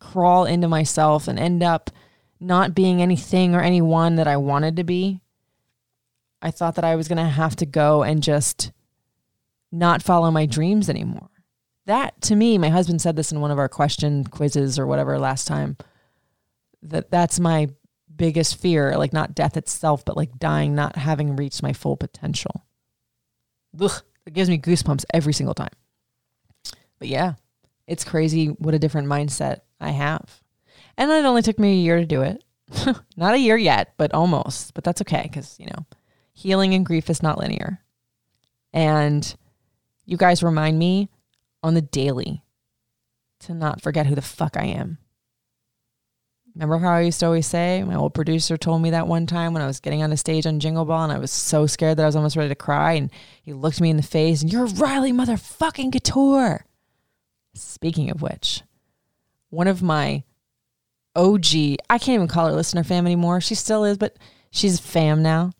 crawl 0.00 0.44
into 0.44 0.66
myself 0.66 1.28
and 1.28 1.38
end 1.38 1.62
up 1.62 1.90
not 2.40 2.74
being 2.74 3.00
anything 3.00 3.54
or 3.54 3.60
anyone 3.60 4.16
that 4.16 4.26
I 4.26 4.38
wanted 4.38 4.76
to 4.76 4.84
be. 4.84 5.20
I 6.42 6.50
thought 6.50 6.74
that 6.76 6.84
I 6.84 6.96
was 6.96 7.06
going 7.06 7.18
to 7.18 7.24
have 7.24 7.54
to 7.56 7.66
go 7.66 8.02
and 8.02 8.22
just 8.22 8.72
not 9.70 10.02
follow 10.02 10.30
my 10.30 10.46
dreams 10.46 10.88
anymore. 10.88 11.28
That 11.86 12.20
to 12.22 12.36
me, 12.36 12.56
my 12.56 12.70
husband 12.70 13.02
said 13.02 13.16
this 13.16 13.30
in 13.30 13.40
one 13.40 13.50
of 13.50 13.58
our 13.58 13.68
question 13.68 14.24
quizzes 14.24 14.78
or 14.78 14.86
whatever 14.86 15.18
last 15.18 15.46
time. 15.46 15.76
That 16.82 17.10
that's 17.10 17.38
my 17.38 17.68
biggest 18.14 18.56
fear, 18.60 18.96
like 18.96 19.12
not 19.12 19.34
death 19.34 19.56
itself, 19.56 20.04
but 20.04 20.16
like 20.16 20.38
dying, 20.38 20.74
not 20.74 20.96
having 20.96 21.36
reached 21.36 21.62
my 21.62 21.72
full 21.72 21.96
potential. 21.96 22.64
Ugh, 23.80 24.02
it 24.26 24.32
gives 24.32 24.48
me 24.48 24.58
goosebumps 24.58 25.04
every 25.12 25.32
single 25.32 25.54
time. 25.54 25.72
But 26.98 27.08
yeah, 27.08 27.34
it's 27.86 28.04
crazy 28.04 28.46
what 28.46 28.74
a 28.74 28.78
different 28.78 29.08
mindset 29.08 29.60
I 29.80 29.90
have. 29.90 30.42
And 30.96 31.10
it 31.10 31.24
only 31.24 31.42
took 31.42 31.58
me 31.58 31.72
a 31.72 31.82
year 31.82 31.98
to 31.98 32.06
do 32.06 32.22
it. 32.22 32.44
not 33.16 33.34
a 33.34 33.38
year 33.38 33.56
yet, 33.56 33.94
but 33.96 34.12
almost. 34.12 34.74
But 34.74 34.84
that's 34.84 35.00
okay 35.02 35.22
because, 35.22 35.58
you 35.58 35.66
know, 35.66 35.86
healing 36.32 36.74
and 36.74 36.86
grief 36.86 37.10
is 37.10 37.22
not 37.22 37.38
linear. 37.38 37.80
And 38.72 39.34
you 40.04 40.16
guys 40.16 40.42
remind 40.42 40.78
me 40.78 41.08
on 41.62 41.74
the 41.74 41.82
daily 41.82 42.42
to 43.40 43.54
not 43.54 43.80
forget 43.80 44.06
who 44.06 44.14
the 44.14 44.22
fuck 44.22 44.56
I 44.56 44.66
am. 44.66 44.98
Remember 46.54 46.78
how 46.78 46.94
I 46.94 47.02
used 47.02 47.20
to 47.20 47.26
always 47.26 47.46
say? 47.46 47.82
My 47.84 47.94
old 47.94 48.12
producer 48.12 48.56
told 48.56 48.82
me 48.82 48.90
that 48.90 49.06
one 49.06 49.26
time 49.26 49.52
when 49.52 49.62
I 49.62 49.66
was 49.66 49.80
getting 49.80 50.02
on 50.02 50.10
the 50.10 50.16
stage 50.16 50.46
on 50.46 50.60
Jingle 50.60 50.84
Ball 50.84 51.04
and 51.04 51.12
I 51.12 51.18
was 51.18 51.30
so 51.30 51.66
scared 51.66 51.96
that 51.96 52.02
I 52.02 52.06
was 52.06 52.16
almost 52.16 52.36
ready 52.36 52.48
to 52.48 52.54
cry. 52.56 52.94
And 52.94 53.10
he 53.42 53.52
looked 53.52 53.80
me 53.80 53.88
in 53.88 53.96
the 53.96 54.02
face 54.02 54.42
and 54.42 54.52
you're 54.52 54.66
Riley 54.66 55.12
motherfucking 55.12 55.92
Couture. 55.92 56.66
Speaking 57.54 58.10
of 58.10 58.20
which, 58.20 58.62
one 59.50 59.68
of 59.68 59.82
my 59.82 60.24
OG. 61.14 61.44
I 61.88 61.98
can't 61.98 62.08
even 62.10 62.28
call 62.28 62.46
her 62.46 62.52
listener 62.52 62.82
fam 62.82 63.06
anymore. 63.06 63.40
She 63.40 63.54
still 63.54 63.84
is, 63.84 63.98
but 63.98 64.16
she's 64.50 64.80
fam 64.80 65.22
now. 65.22 65.52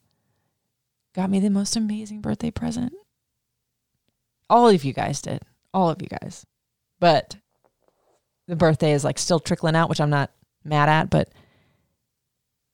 Got 1.14 1.30
me 1.30 1.40
the 1.40 1.50
most 1.50 1.76
amazing 1.76 2.20
birthday 2.20 2.50
present. 2.50 2.92
All 4.48 4.68
of 4.68 4.84
you 4.84 4.92
guys 4.92 5.20
did. 5.20 5.42
All 5.74 5.90
of 5.90 6.00
you 6.00 6.08
guys. 6.08 6.46
But 6.98 7.36
the 8.46 8.56
birthday 8.56 8.92
is 8.92 9.04
like 9.04 9.18
still 9.18 9.40
trickling 9.40 9.76
out, 9.76 9.88
which 9.88 10.00
I'm 10.00 10.10
not 10.10 10.30
mad 10.64 10.88
at, 10.88 11.10
but 11.10 11.30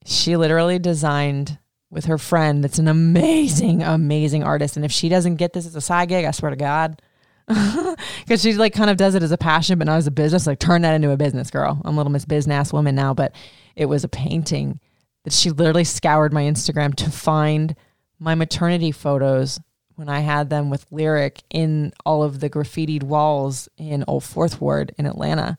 she 0.04 0.36
literally 0.36 0.78
designed 0.78 1.58
with 1.90 2.06
her 2.06 2.18
friend 2.18 2.62
that's 2.62 2.78
an 2.78 2.88
amazing, 2.88 3.82
amazing 3.82 4.42
artist. 4.42 4.76
And 4.76 4.84
if 4.84 4.92
she 4.92 5.08
doesn't 5.08 5.36
get 5.36 5.52
this 5.52 5.66
as 5.66 5.76
a 5.76 5.80
side 5.80 6.08
gig, 6.08 6.24
I 6.24 6.30
swear 6.30 6.50
to 6.50 6.56
God, 6.56 7.00
because 8.18 8.42
she 8.42 8.54
like 8.54 8.74
kind 8.74 8.90
of 8.90 8.96
does 8.96 9.14
it 9.14 9.22
as 9.22 9.30
a 9.30 9.38
passion, 9.38 9.78
but 9.78 9.86
not 9.86 9.98
as 9.98 10.06
a 10.06 10.12
business. 10.12 10.46
Like 10.46 10.58
turn 10.58 10.82
that 10.82 10.94
into 10.94 11.10
a 11.10 11.16
business, 11.16 11.50
girl. 11.50 11.80
I'm 11.84 11.94
a 11.94 11.96
little 11.96 12.12
Miss 12.12 12.24
Business 12.24 12.72
woman 12.72 12.94
now, 12.94 13.14
but 13.14 13.34
it 13.76 13.86
was 13.86 14.04
a 14.04 14.08
painting 14.08 14.80
that 15.24 15.32
she 15.32 15.50
literally 15.50 15.84
scoured 15.84 16.32
my 16.32 16.42
Instagram 16.42 16.94
to 16.96 17.10
find 17.10 17.76
my 18.18 18.34
maternity 18.34 18.90
photos 18.90 19.60
when 19.94 20.08
I 20.08 20.20
had 20.20 20.50
them 20.50 20.70
with 20.70 20.86
lyric 20.90 21.42
in 21.50 21.92
all 22.04 22.22
of 22.22 22.40
the 22.40 22.50
graffitied 22.50 23.02
walls 23.02 23.68
in 23.76 24.04
Old 24.06 24.24
Fourth 24.24 24.60
Ward 24.60 24.94
in 24.98 25.06
Atlanta. 25.06 25.58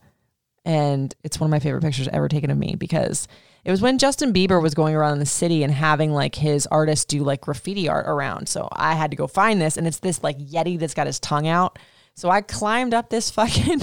And 0.65 1.13
it's 1.23 1.39
one 1.39 1.47
of 1.47 1.51
my 1.51 1.59
favorite 1.59 1.83
pictures 1.83 2.07
ever 2.09 2.27
taken 2.27 2.51
of 2.51 2.57
me 2.57 2.75
because 2.75 3.27
it 3.67 3.71
was 3.71 3.81
when 3.81 3.97
Justin 3.97 4.31
Bieber 4.31 4.63
was 4.63 4.73
going 4.73 4.95
around 4.95 5.11
in 5.11 5.19
the 5.19 5.25
city 5.25 5.61
and 5.61 5.73
having 5.73 6.13
like 6.13 6.35
his 6.35 6.65
artists 6.67 7.03
do 7.03 7.21
like 7.21 7.41
graffiti 7.41 7.89
art 7.89 8.05
around. 8.07 8.47
So 8.47 8.69
I 8.71 8.95
had 8.95 9.11
to 9.11 9.17
go 9.17 9.27
find 9.27 9.59
this, 9.59 9.75
and 9.75 9.85
it's 9.85 9.99
this 9.99 10.23
like 10.23 10.37
Yeti 10.37 10.79
that's 10.79 10.93
got 10.93 11.05
his 11.05 11.19
tongue 11.19 11.49
out. 11.49 11.77
So 12.15 12.29
I 12.29 12.39
climbed 12.39 12.93
up 12.93 13.09
this 13.09 13.29
fucking 13.37 13.81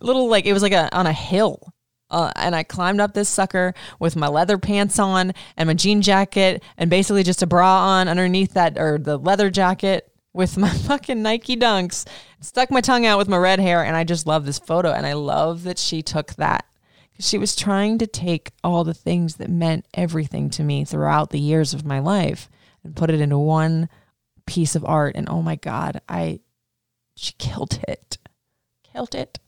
little 0.00 0.28
like 0.28 0.46
it 0.46 0.52
was 0.52 0.62
like 0.62 0.72
a 0.72 0.92
on 0.92 1.06
a 1.06 1.12
hill. 1.12 1.72
Uh, 2.10 2.32
and 2.34 2.56
I 2.56 2.64
climbed 2.64 3.00
up 3.00 3.14
this 3.14 3.28
sucker 3.28 3.72
with 4.00 4.16
my 4.16 4.26
leather 4.26 4.58
pants 4.58 4.98
on 4.98 5.32
and 5.56 5.68
my 5.68 5.74
jean 5.74 6.02
jacket 6.02 6.64
and 6.76 6.90
basically 6.90 7.22
just 7.22 7.40
a 7.40 7.46
bra 7.46 7.86
on 7.86 8.08
underneath 8.08 8.54
that 8.54 8.78
or 8.78 8.98
the 8.98 9.16
leather 9.16 9.48
jacket 9.48 10.10
with 10.32 10.56
my 10.58 10.70
fucking 10.88 11.22
Nike 11.22 11.56
dunks. 11.56 12.04
Stuck 12.40 12.72
my 12.72 12.80
tongue 12.80 13.06
out 13.06 13.18
with 13.18 13.28
my 13.28 13.36
red 13.36 13.60
hair 13.60 13.84
and 13.84 13.96
I 13.96 14.02
just 14.02 14.26
love 14.26 14.44
this 14.44 14.58
photo 14.58 14.90
and 14.90 15.06
I 15.06 15.12
love 15.12 15.62
that 15.62 15.78
she 15.78 16.02
took 16.02 16.34
that 16.34 16.64
she 17.20 17.38
was 17.38 17.54
trying 17.54 17.98
to 17.98 18.06
take 18.06 18.52
all 18.64 18.82
the 18.82 18.94
things 18.94 19.36
that 19.36 19.50
meant 19.50 19.86
everything 19.94 20.50
to 20.50 20.62
me 20.62 20.84
throughout 20.84 21.30
the 21.30 21.38
years 21.38 21.74
of 21.74 21.84
my 21.84 21.98
life 21.98 22.48
and 22.82 22.96
put 22.96 23.10
it 23.10 23.20
into 23.20 23.38
one 23.38 23.88
piece 24.46 24.74
of 24.74 24.84
art. 24.84 25.16
And 25.16 25.28
oh 25.28 25.42
my 25.42 25.56
God, 25.56 26.00
I, 26.08 26.40
she 27.14 27.34
killed 27.38 27.78
it. 27.86 28.18
Killed 28.92 29.14
it. 29.14 29.38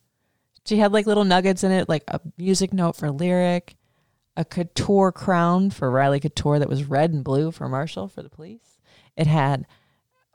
She 0.67 0.77
had 0.77 0.93
like 0.93 1.07
little 1.07 1.25
nuggets 1.25 1.65
in 1.65 1.73
it, 1.73 1.89
like 1.89 2.05
a 2.09 2.21
music 2.37 2.73
note 2.73 2.95
for 2.95 3.11
lyric, 3.11 3.75
a 4.37 4.45
couture 4.45 5.11
crown 5.11 5.71
for 5.71 5.91
Riley 5.91 6.21
Couture 6.21 6.59
that 6.59 6.69
was 6.69 6.85
red 6.85 7.13
and 7.13 7.25
blue 7.25 7.51
for 7.51 7.69
Marshall 7.69 8.07
for 8.07 8.23
the 8.23 8.29
police. 8.29 8.79
It 9.17 9.27
had 9.27 9.67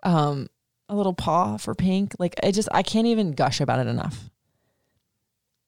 um, 0.04 0.48
a 0.90 0.96
little 0.96 1.14
paw 1.14 1.58
for 1.58 1.76
pink. 1.76 2.14
Like 2.20 2.36
I 2.44 2.52
just, 2.52 2.68
I 2.72 2.84
can't 2.84 3.08
even 3.08 3.32
gush 3.32 3.62
about 3.62 3.80
it 3.80 3.88
enough. 3.88 4.30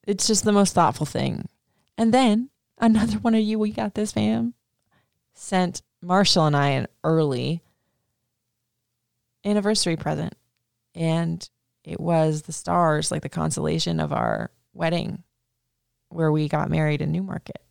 It's 0.06 0.26
just 0.26 0.44
the 0.44 0.52
most 0.52 0.74
thoughtful 0.74 1.06
thing. 1.06 1.48
And 1.96 2.14
then 2.14 2.50
another 2.78 3.18
one 3.18 3.34
of 3.34 3.42
you, 3.42 3.58
we 3.58 3.72
got 3.72 3.94
this 3.94 4.12
fam, 4.12 4.54
sent 5.34 5.82
Marshall 6.02 6.46
and 6.46 6.56
I 6.56 6.68
an 6.70 6.86
early 7.04 7.62
anniversary 9.44 9.96
present. 9.96 10.34
And 10.94 11.48
it 11.84 12.00
was 12.00 12.42
the 12.42 12.52
stars, 12.52 13.10
like 13.10 13.22
the 13.22 13.28
constellation 13.28 14.00
of 14.00 14.12
our 14.12 14.50
wedding 14.74 15.22
where 16.08 16.32
we 16.32 16.48
got 16.48 16.70
married 16.70 17.00
in 17.00 17.12
Newmarket. 17.12 17.62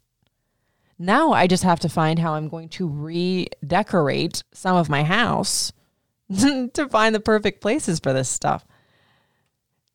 Now 0.98 1.32
I 1.32 1.48
just 1.48 1.64
have 1.64 1.80
to 1.82 1.90
find 1.90 2.20
how 2.20 2.34
I'm 2.34 2.50
going 2.50 2.70
to 2.70 2.90
redecorate 2.90 4.44
some 4.54 4.76
of 4.76 4.90
my 4.90 5.04
house 5.04 5.72
to 6.34 6.90
find 6.90 7.16
the 7.16 7.20
perfect 7.20 7.62
places 7.62 8.00
for 8.00 8.14
this 8.14 8.30
stuff. 8.30 8.66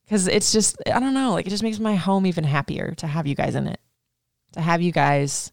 Cause 0.09 0.29
it's 0.29 0.53
just, 0.53 0.77
I 0.87 1.01
don't 1.01 1.15
know, 1.15 1.33
like 1.33 1.47
it 1.47 1.51
just 1.51 1.63
makes 1.63 1.79
my 1.79 1.95
home 1.95 2.27
even 2.27 2.45
happier 2.45 2.95
to 2.99 3.07
have 3.07 3.27
you 3.27 3.35
guys 3.35 3.55
in 3.55 3.67
it 3.67 3.81
to 4.55 4.61
have 4.61 4.83
you 4.83 4.93
guys 4.93 5.53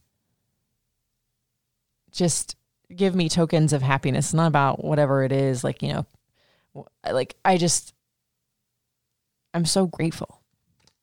just 2.11 2.55
give 2.95 3.15
me 3.15 3.29
tokens 3.29 3.73
of 3.73 3.81
happiness. 3.81 4.27
It's 4.27 4.33
not 4.33 4.47
about 4.47 4.83
whatever 4.83 5.23
it 5.23 5.31
is. 5.31 5.63
Like, 5.63 5.81
you 5.81 5.93
know, 5.93 6.85
like 7.09 7.35
I 7.43 7.57
just, 7.57 7.93
I'm 9.53 9.65
so 9.65 9.87
grateful. 9.87 10.41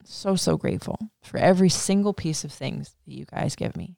So, 0.05 0.37
so 0.37 0.57
grateful 0.57 0.99
for 1.23 1.39
every 1.39 1.69
single 1.69 2.15
piece 2.15 2.45
of 2.45 2.53
things 2.53 2.95
that 3.07 3.13
you 3.13 3.27
guys 3.27 3.57
give 3.57 3.77
me. 3.77 3.97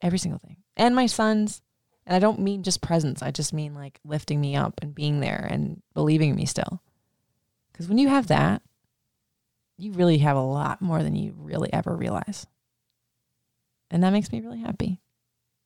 Every 0.00 0.18
single 0.18 0.38
thing. 0.38 0.56
And 0.76 0.94
my 0.94 1.06
sons. 1.06 1.60
And 2.06 2.16
I 2.16 2.18
don't 2.18 2.40
mean 2.40 2.62
just 2.62 2.80
presents. 2.80 3.22
I 3.22 3.30
just 3.30 3.52
mean 3.52 3.74
like 3.74 4.00
lifting 4.04 4.40
me 4.40 4.56
up 4.56 4.80
and 4.82 4.94
being 4.94 5.20
there 5.20 5.46
and 5.50 5.82
believing 5.94 6.30
in 6.30 6.36
me 6.36 6.46
still. 6.46 6.82
Because 7.72 7.88
when 7.88 7.98
you 7.98 8.08
have 8.08 8.26
that, 8.28 8.62
you 9.78 9.92
really 9.92 10.18
have 10.18 10.36
a 10.36 10.40
lot 10.40 10.82
more 10.82 11.02
than 11.02 11.14
you 11.14 11.34
really 11.38 11.72
ever 11.72 11.94
realize. 11.94 12.46
And 13.92 14.02
that 14.02 14.10
makes 14.10 14.32
me 14.32 14.40
really 14.40 14.58
happy 14.58 15.00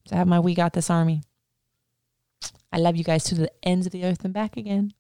to 0.09 0.17
have 0.17 0.27
my 0.27 0.41
We 0.41 0.55
Got 0.55 0.73
This 0.73 0.91
Army. 0.91 1.23
I 2.73 2.79
love 2.79 2.97
you 2.97 3.05
guys 3.05 3.25
to 3.25 3.35
the 3.37 3.51
ends 3.62 3.87
of 3.87 3.93
the 3.93 4.05
earth 4.05 4.25
and 4.25 4.35
back 4.35 4.57
again. 4.57 4.93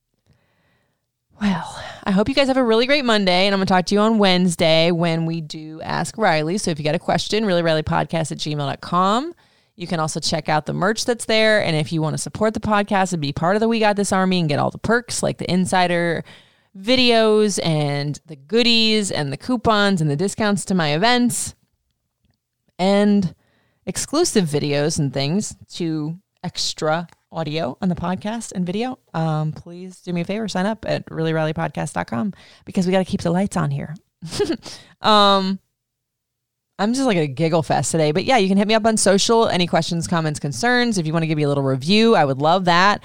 Well, 1.40 1.82
I 2.04 2.12
hope 2.12 2.28
you 2.28 2.34
guys 2.34 2.48
have 2.48 2.56
a 2.56 2.64
really 2.64 2.86
great 2.86 3.04
Monday, 3.04 3.46
and 3.46 3.52
I'm 3.52 3.58
going 3.58 3.66
to 3.66 3.74
talk 3.74 3.86
to 3.86 3.94
you 3.94 4.00
on 4.00 4.18
Wednesday 4.18 4.90
when 4.90 5.26
we 5.26 5.42
do 5.42 5.82
Ask 5.82 6.16
Riley. 6.16 6.56
So 6.56 6.70
if 6.70 6.78
you 6.78 6.84
got 6.84 6.94
a 6.94 7.00
question, 7.00 7.44
really 7.44 7.62
Riley 7.62 7.82
podcast 7.82 8.32
at 8.32 8.38
gmail.com. 8.38 9.34
You 9.74 9.86
can 9.86 10.00
also 10.00 10.20
check 10.20 10.48
out 10.48 10.64
the 10.64 10.72
merch 10.72 11.04
that's 11.04 11.26
there. 11.26 11.62
And 11.62 11.76
if 11.76 11.92
you 11.92 12.00
want 12.00 12.14
to 12.14 12.18
support 12.18 12.54
the 12.54 12.60
podcast 12.60 13.12
and 13.12 13.20
be 13.20 13.32
part 13.32 13.56
of 13.56 13.60
the 13.60 13.68
We 13.68 13.80
Got 13.80 13.96
This 13.96 14.12
Army 14.12 14.40
and 14.40 14.48
get 14.48 14.58
all 14.58 14.70
the 14.70 14.78
perks 14.78 15.22
like 15.22 15.36
the 15.36 15.50
insider 15.52 16.24
videos 16.78 17.58
and 17.62 18.18
the 18.26 18.36
goodies 18.36 19.10
and 19.10 19.30
the 19.32 19.36
coupons 19.36 20.00
and 20.00 20.10
the 20.10 20.16
discounts 20.16 20.64
to 20.66 20.74
my 20.74 20.94
events, 20.94 21.54
and 22.78 23.34
exclusive 23.86 24.44
videos 24.44 24.98
and 24.98 25.12
things 25.12 25.56
to 25.74 26.18
extra 26.42 27.08
audio 27.32 27.76
on 27.80 27.88
the 27.88 27.94
podcast 27.94 28.52
and 28.52 28.64
video, 28.64 28.98
um, 29.14 29.52
please 29.52 30.00
do 30.00 30.12
me 30.12 30.22
a 30.22 30.24
favor, 30.24 30.48
sign 30.48 30.66
up 30.66 30.84
at 30.86 31.06
reallyrileypodcast.com 31.06 32.32
because 32.64 32.86
we 32.86 32.92
got 32.92 32.98
to 32.98 33.04
keep 33.04 33.22
the 33.22 33.30
lights 33.30 33.56
on 33.56 33.70
here. 33.70 33.94
um, 35.00 35.58
I'm 36.78 36.92
just 36.92 37.06
like 37.06 37.16
a 37.16 37.26
giggle 37.26 37.62
fest 37.62 37.90
today, 37.90 38.12
but 38.12 38.24
yeah, 38.24 38.36
you 38.36 38.48
can 38.48 38.58
hit 38.58 38.68
me 38.68 38.74
up 38.74 38.84
on 38.84 38.96
social. 38.96 39.48
Any 39.48 39.66
questions, 39.66 40.06
comments, 40.06 40.38
concerns. 40.38 40.98
If 40.98 41.06
you 41.06 41.12
want 41.12 41.22
to 41.22 41.26
give 41.26 41.38
me 41.38 41.44
a 41.44 41.48
little 41.48 41.64
review, 41.64 42.14
I 42.14 42.24
would 42.24 42.38
love 42.38 42.66
that. 42.66 43.02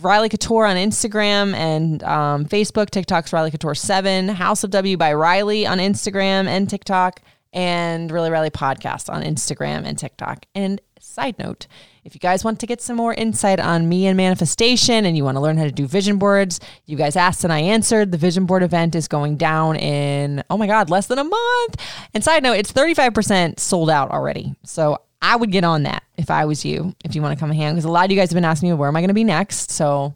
Riley 0.00 0.28
Couture 0.28 0.66
on 0.66 0.76
Instagram 0.76 1.52
and 1.54 2.02
um, 2.04 2.46
Facebook. 2.46 2.90
TikTok's 2.90 3.32
Riley 3.32 3.50
Couture 3.50 3.74
7. 3.74 4.28
House 4.28 4.64
of 4.64 4.70
W 4.70 4.96
by 4.96 5.12
Riley 5.12 5.66
on 5.66 5.78
Instagram 5.78 6.46
and 6.46 6.70
TikTok 6.70 7.20
and 7.52 8.10
Really 8.10 8.30
Riley 8.30 8.50
Podcast 8.50 9.12
on 9.12 9.22
Instagram 9.22 9.84
and 9.84 9.98
TikTok. 9.98 10.46
And 10.54 10.80
side 11.00 11.38
note, 11.38 11.66
if 12.04 12.14
you 12.14 12.20
guys 12.20 12.44
want 12.44 12.60
to 12.60 12.66
get 12.66 12.80
some 12.80 12.96
more 12.96 13.12
insight 13.14 13.60
on 13.60 13.88
me 13.88 14.06
and 14.06 14.16
manifestation 14.16 15.04
and 15.04 15.16
you 15.16 15.24
want 15.24 15.36
to 15.36 15.40
learn 15.40 15.56
how 15.56 15.64
to 15.64 15.72
do 15.72 15.86
vision 15.86 16.18
boards, 16.18 16.60
you 16.86 16.96
guys 16.96 17.16
asked 17.16 17.44
and 17.44 17.52
I 17.52 17.60
answered. 17.60 18.12
The 18.12 18.18
vision 18.18 18.46
board 18.46 18.62
event 18.62 18.94
is 18.94 19.08
going 19.08 19.36
down 19.36 19.76
in, 19.76 20.42
oh 20.50 20.56
my 20.56 20.66
God, 20.66 20.90
less 20.90 21.06
than 21.06 21.18
a 21.18 21.24
month. 21.24 21.76
And 22.14 22.22
side 22.22 22.42
note, 22.42 22.54
it's 22.54 22.72
35% 22.72 23.58
sold 23.58 23.90
out 23.90 24.10
already. 24.10 24.54
So 24.64 24.98
I 25.22 25.36
would 25.36 25.52
get 25.52 25.64
on 25.64 25.82
that 25.82 26.02
if 26.16 26.30
I 26.30 26.44
was 26.44 26.64
you, 26.64 26.94
if 27.04 27.14
you 27.14 27.22
want 27.22 27.36
to 27.36 27.40
come 27.40 27.50
hand, 27.50 27.76
because 27.76 27.84
a 27.84 27.90
lot 27.90 28.04
of 28.04 28.10
you 28.10 28.16
guys 28.16 28.30
have 28.30 28.36
been 28.36 28.44
asking 28.44 28.70
me, 28.70 28.74
where 28.74 28.88
am 28.88 28.96
I 28.96 29.00
going 29.00 29.08
to 29.08 29.14
be 29.14 29.24
next? 29.24 29.70
So 29.70 30.14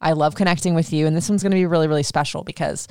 I 0.00 0.12
love 0.12 0.34
connecting 0.34 0.74
with 0.74 0.92
you. 0.92 1.06
And 1.06 1.16
this 1.16 1.28
one's 1.28 1.42
going 1.42 1.52
to 1.52 1.56
be 1.56 1.66
really, 1.66 1.88
really 1.88 2.02
special 2.02 2.44
because 2.44 2.86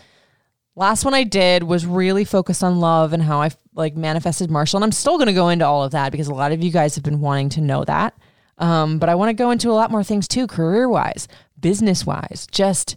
Last 0.75 1.05
one 1.05 1.13
I 1.13 1.23
did 1.23 1.63
was 1.63 1.85
really 1.85 2.25
focused 2.25 2.63
on 2.63 2.79
love 2.79 3.13
and 3.13 3.21
how 3.21 3.41
I 3.41 3.51
like 3.75 3.95
manifested 3.95 4.49
Marshall. 4.49 4.77
And 4.77 4.83
I'm 4.83 4.91
still 4.91 5.17
going 5.17 5.27
to 5.27 5.33
go 5.33 5.49
into 5.49 5.65
all 5.65 5.83
of 5.83 5.91
that 5.91 6.11
because 6.11 6.27
a 6.27 6.33
lot 6.33 6.51
of 6.51 6.63
you 6.63 6.71
guys 6.71 6.95
have 6.95 7.03
been 7.03 7.21
wanting 7.21 7.49
to 7.49 7.61
know 7.61 7.83
that. 7.83 8.17
Um, 8.57 8.97
but 8.97 9.09
I 9.09 9.15
want 9.15 9.29
to 9.29 9.33
go 9.33 9.51
into 9.51 9.69
a 9.69 9.73
lot 9.73 9.91
more 9.91 10.03
things 10.03 10.27
too, 10.27 10.47
career 10.47 10.89
wise, 10.89 11.27
business 11.59 12.05
wise, 12.05 12.47
just 12.51 12.95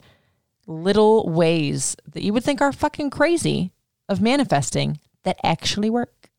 little 0.67 1.29
ways 1.29 1.97
that 2.12 2.23
you 2.23 2.33
would 2.33 2.45
think 2.45 2.61
are 2.61 2.73
fucking 2.73 3.11
crazy 3.11 3.73
of 4.09 4.21
manifesting 4.21 4.99
that 5.25 5.39
actually 5.43 5.91
work. 5.91 6.31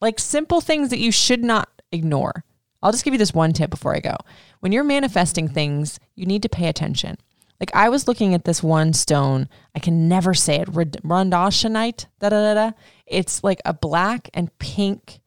Like 0.00 0.18
simple 0.18 0.60
things 0.60 0.90
that 0.90 0.98
you 0.98 1.12
should 1.12 1.42
not 1.42 1.68
ignore. 1.92 2.44
I'll 2.82 2.92
just 2.92 3.04
give 3.04 3.14
you 3.14 3.18
this 3.18 3.34
one 3.34 3.52
tip 3.52 3.70
before 3.70 3.94
I 3.94 4.00
go. 4.00 4.16
When 4.60 4.72
you're 4.72 4.84
manifesting 4.84 5.48
things, 5.48 5.98
you 6.14 6.26
need 6.26 6.42
to 6.42 6.48
pay 6.48 6.68
attention. 6.68 7.18
Like 7.60 7.74
I 7.74 7.88
was 7.88 8.06
looking 8.06 8.34
at 8.34 8.44
this 8.44 8.62
one 8.62 8.92
stone. 8.92 9.48
I 9.74 9.80
can 9.80 10.08
never 10.08 10.34
say 10.34 10.60
it. 10.60 10.68
Rondashanite. 10.70 12.06
Da 12.20 12.28
da 12.28 12.54
da 12.54 12.54
da. 12.54 12.76
It's 13.06 13.42
like 13.42 13.60
a 13.64 13.72
black 13.72 14.30
and 14.32 14.56
pink 14.58 15.20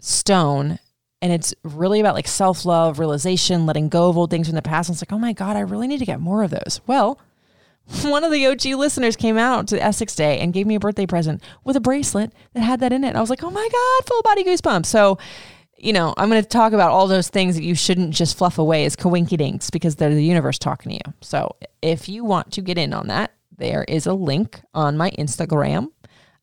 stone, 0.00 0.78
and 1.22 1.32
it's 1.32 1.54
really 1.62 2.00
about 2.00 2.14
like 2.14 2.28
self 2.28 2.64
love, 2.64 2.98
realization, 2.98 3.64
letting 3.64 3.88
go 3.88 4.08
of 4.08 4.18
old 4.18 4.30
things 4.30 4.48
from 4.48 4.56
the 4.56 4.62
past. 4.62 4.88
And 4.88 4.94
it's 4.94 5.02
like, 5.02 5.12
oh 5.12 5.18
my 5.18 5.32
god, 5.32 5.56
I 5.56 5.60
really 5.60 5.86
need 5.86 6.00
to 6.00 6.06
get 6.06 6.20
more 6.20 6.42
of 6.42 6.50
those. 6.50 6.80
Well, 6.86 7.18
one 8.02 8.24
of 8.24 8.32
the 8.32 8.46
OG 8.46 8.64
listeners 8.78 9.16
came 9.16 9.38
out 9.38 9.68
to 9.68 9.82
Essex 9.82 10.14
Day 10.14 10.40
and 10.40 10.52
gave 10.52 10.66
me 10.66 10.74
a 10.74 10.80
birthday 10.80 11.06
present 11.06 11.42
with 11.64 11.76
a 11.76 11.80
bracelet 11.80 12.32
that 12.52 12.60
had 12.60 12.80
that 12.80 12.92
in 12.92 13.04
it. 13.04 13.16
I 13.16 13.20
was 13.20 13.30
like, 13.30 13.42
oh 13.42 13.50
my 13.50 13.68
God, 13.70 14.06
full 14.06 14.22
body 14.22 14.44
goosebumps. 14.44 14.86
So, 14.86 15.18
you 15.84 15.92
know, 15.92 16.14
I'm 16.16 16.30
going 16.30 16.42
to 16.42 16.48
talk 16.48 16.72
about 16.72 16.90
all 16.90 17.06
those 17.06 17.28
things 17.28 17.56
that 17.56 17.62
you 17.62 17.74
shouldn't 17.74 18.14
just 18.14 18.38
fluff 18.38 18.58
away 18.58 18.86
as 18.86 18.96
coinkydinks 18.96 19.70
because 19.70 19.96
they're 19.96 20.14
the 20.14 20.24
universe 20.24 20.58
talking 20.58 20.92
to 20.92 20.96
you. 20.96 21.14
So, 21.20 21.56
if 21.82 22.08
you 22.08 22.24
want 22.24 22.52
to 22.52 22.62
get 22.62 22.78
in 22.78 22.94
on 22.94 23.08
that, 23.08 23.32
there 23.58 23.84
is 23.84 24.06
a 24.06 24.14
link 24.14 24.62
on 24.72 24.96
my 24.96 25.10
Instagram. 25.12 25.88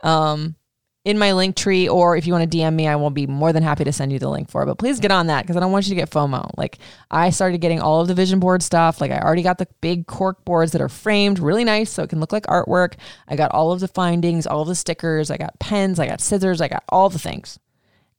Um, 0.02 0.56
in 1.04 1.18
my 1.18 1.34
link 1.34 1.56
tree, 1.56 1.90
or 1.90 2.16
if 2.16 2.28
you 2.28 2.34
want 2.34 2.52
to 2.52 2.58
DM 2.58 2.76
me, 2.76 2.88
I 2.88 2.96
will 2.96 3.10
be 3.10 3.26
more 3.26 3.52
than 3.52 3.64
happy 3.64 3.84
to 3.84 3.92
send 3.92 4.14
you 4.14 4.20
the 4.20 4.30
link 4.30 4.52
for 4.52 4.62
it. 4.62 4.68
But 4.68 4.78
please 4.78 5.00
get 5.00 5.10
on 5.10 5.28
that 5.28 5.42
because 5.42 5.58
I 5.58 5.60
don't 5.60 5.72
want 5.72 5.88
you 5.88 5.96
to 5.96 6.00
get 6.00 6.12
FOMO. 6.12 6.52
Like 6.58 6.78
I 7.10 7.32
started 7.32 7.60
getting 7.60 7.82
all 7.82 8.02
of 8.02 8.08
the 8.08 8.14
vision 8.14 8.40
board 8.40 8.62
stuff. 8.62 9.02
Like 9.02 9.10
I 9.10 9.20
already 9.20 9.42
got 9.42 9.58
the 9.58 9.68
big 9.82 10.06
cork 10.06 10.46
boards 10.46 10.74
that 10.74 10.82
are 10.82 10.90
framed 10.90 11.40
really 11.40 11.64
nice 11.64 11.90
so 11.90 12.04
it 12.04 12.12
can 12.12 12.20
look 12.20 12.32
like 12.32 12.46
artwork. 12.46 12.94
I 13.28 13.36
got 13.36 13.52
all 13.52 13.72
of 13.72 13.80
the 13.80 13.88
findings, 13.88 14.46
all 14.46 14.62
of 14.62 14.68
the 14.68 14.76
stickers. 14.76 15.32
I 15.32 15.38
got 15.38 15.58
pens, 15.58 16.00
I 16.00 16.06
got 16.06 16.22
scissors, 16.22 16.62
I 16.62 16.68
got 16.68 16.84
all 16.90 17.10
the 17.10 17.18
things. 17.18 17.58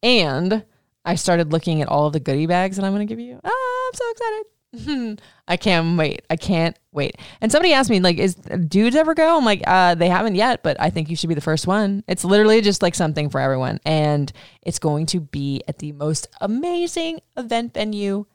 And 0.02 0.64
I 1.04 1.16
started 1.16 1.52
looking 1.52 1.82
at 1.82 1.88
all 1.88 2.06
of 2.06 2.12
the 2.12 2.20
goodie 2.20 2.46
bags 2.46 2.76
that 2.76 2.84
I'm 2.84 2.92
going 2.92 3.06
to 3.06 3.12
give 3.12 3.20
you. 3.20 3.40
Ah, 3.44 3.50
I'm 3.50 3.94
so 3.94 4.10
excited. 4.10 4.46
I 5.48 5.56
can't 5.56 5.98
wait. 5.98 6.22
I 6.30 6.36
can't 6.36 6.78
wait. 6.92 7.16
And 7.40 7.52
somebody 7.52 7.72
asked 7.74 7.90
me, 7.90 8.00
like, 8.00 8.18
is 8.18 8.36
dudes 8.36 8.96
ever 8.96 9.14
go? 9.14 9.36
I'm 9.36 9.44
like, 9.44 9.62
uh, 9.66 9.94
they 9.94 10.08
haven't 10.08 10.36
yet, 10.36 10.62
but 10.62 10.80
I 10.80 10.90
think 10.90 11.10
you 11.10 11.16
should 11.16 11.28
be 11.28 11.34
the 11.34 11.40
first 11.40 11.66
one. 11.66 12.04
It's 12.06 12.24
literally 12.24 12.60
just 12.60 12.80
like 12.82 12.94
something 12.94 13.28
for 13.28 13.40
everyone. 13.40 13.80
And 13.84 14.32
it's 14.62 14.78
going 14.78 15.06
to 15.06 15.20
be 15.20 15.62
at 15.68 15.78
the 15.78 15.92
most 15.92 16.28
amazing 16.40 17.20
event 17.36 17.74
venue 17.74 18.26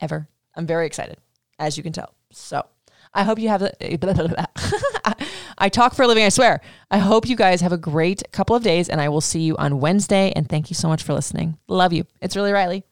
ever. 0.00 0.28
I'm 0.54 0.66
very 0.66 0.86
excited, 0.86 1.18
as 1.58 1.76
you 1.76 1.82
can 1.82 1.92
tell. 1.92 2.14
So 2.30 2.66
I 3.14 3.22
hope 3.22 3.38
you 3.38 3.48
have 3.48 3.60
the. 3.60 4.46
I 5.58 5.68
talk 5.68 5.94
for 5.94 6.02
a 6.02 6.06
living, 6.06 6.24
I 6.24 6.28
swear. 6.28 6.60
I 6.90 6.98
hope 6.98 7.28
you 7.28 7.36
guys 7.36 7.60
have 7.60 7.72
a 7.72 7.78
great 7.78 8.22
couple 8.32 8.56
of 8.56 8.62
days, 8.62 8.88
and 8.88 9.00
I 9.00 9.08
will 9.08 9.20
see 9.20 9.40
you 9.40 9.56
on 9.56 9.80
Wednesday. 9.80 10.32
And 10.36 10.48
thank 10.48 10.70
you 10.70 10.74
so 10.74 10.88
much 10.88 11.02
for 11.02 11.14
listening. 11.14 11.58
Love 11.68 11.92
you. 11.92 12.06
It's 12.20 12.36
really 12.36 12.52
Riley. 12.52 12.84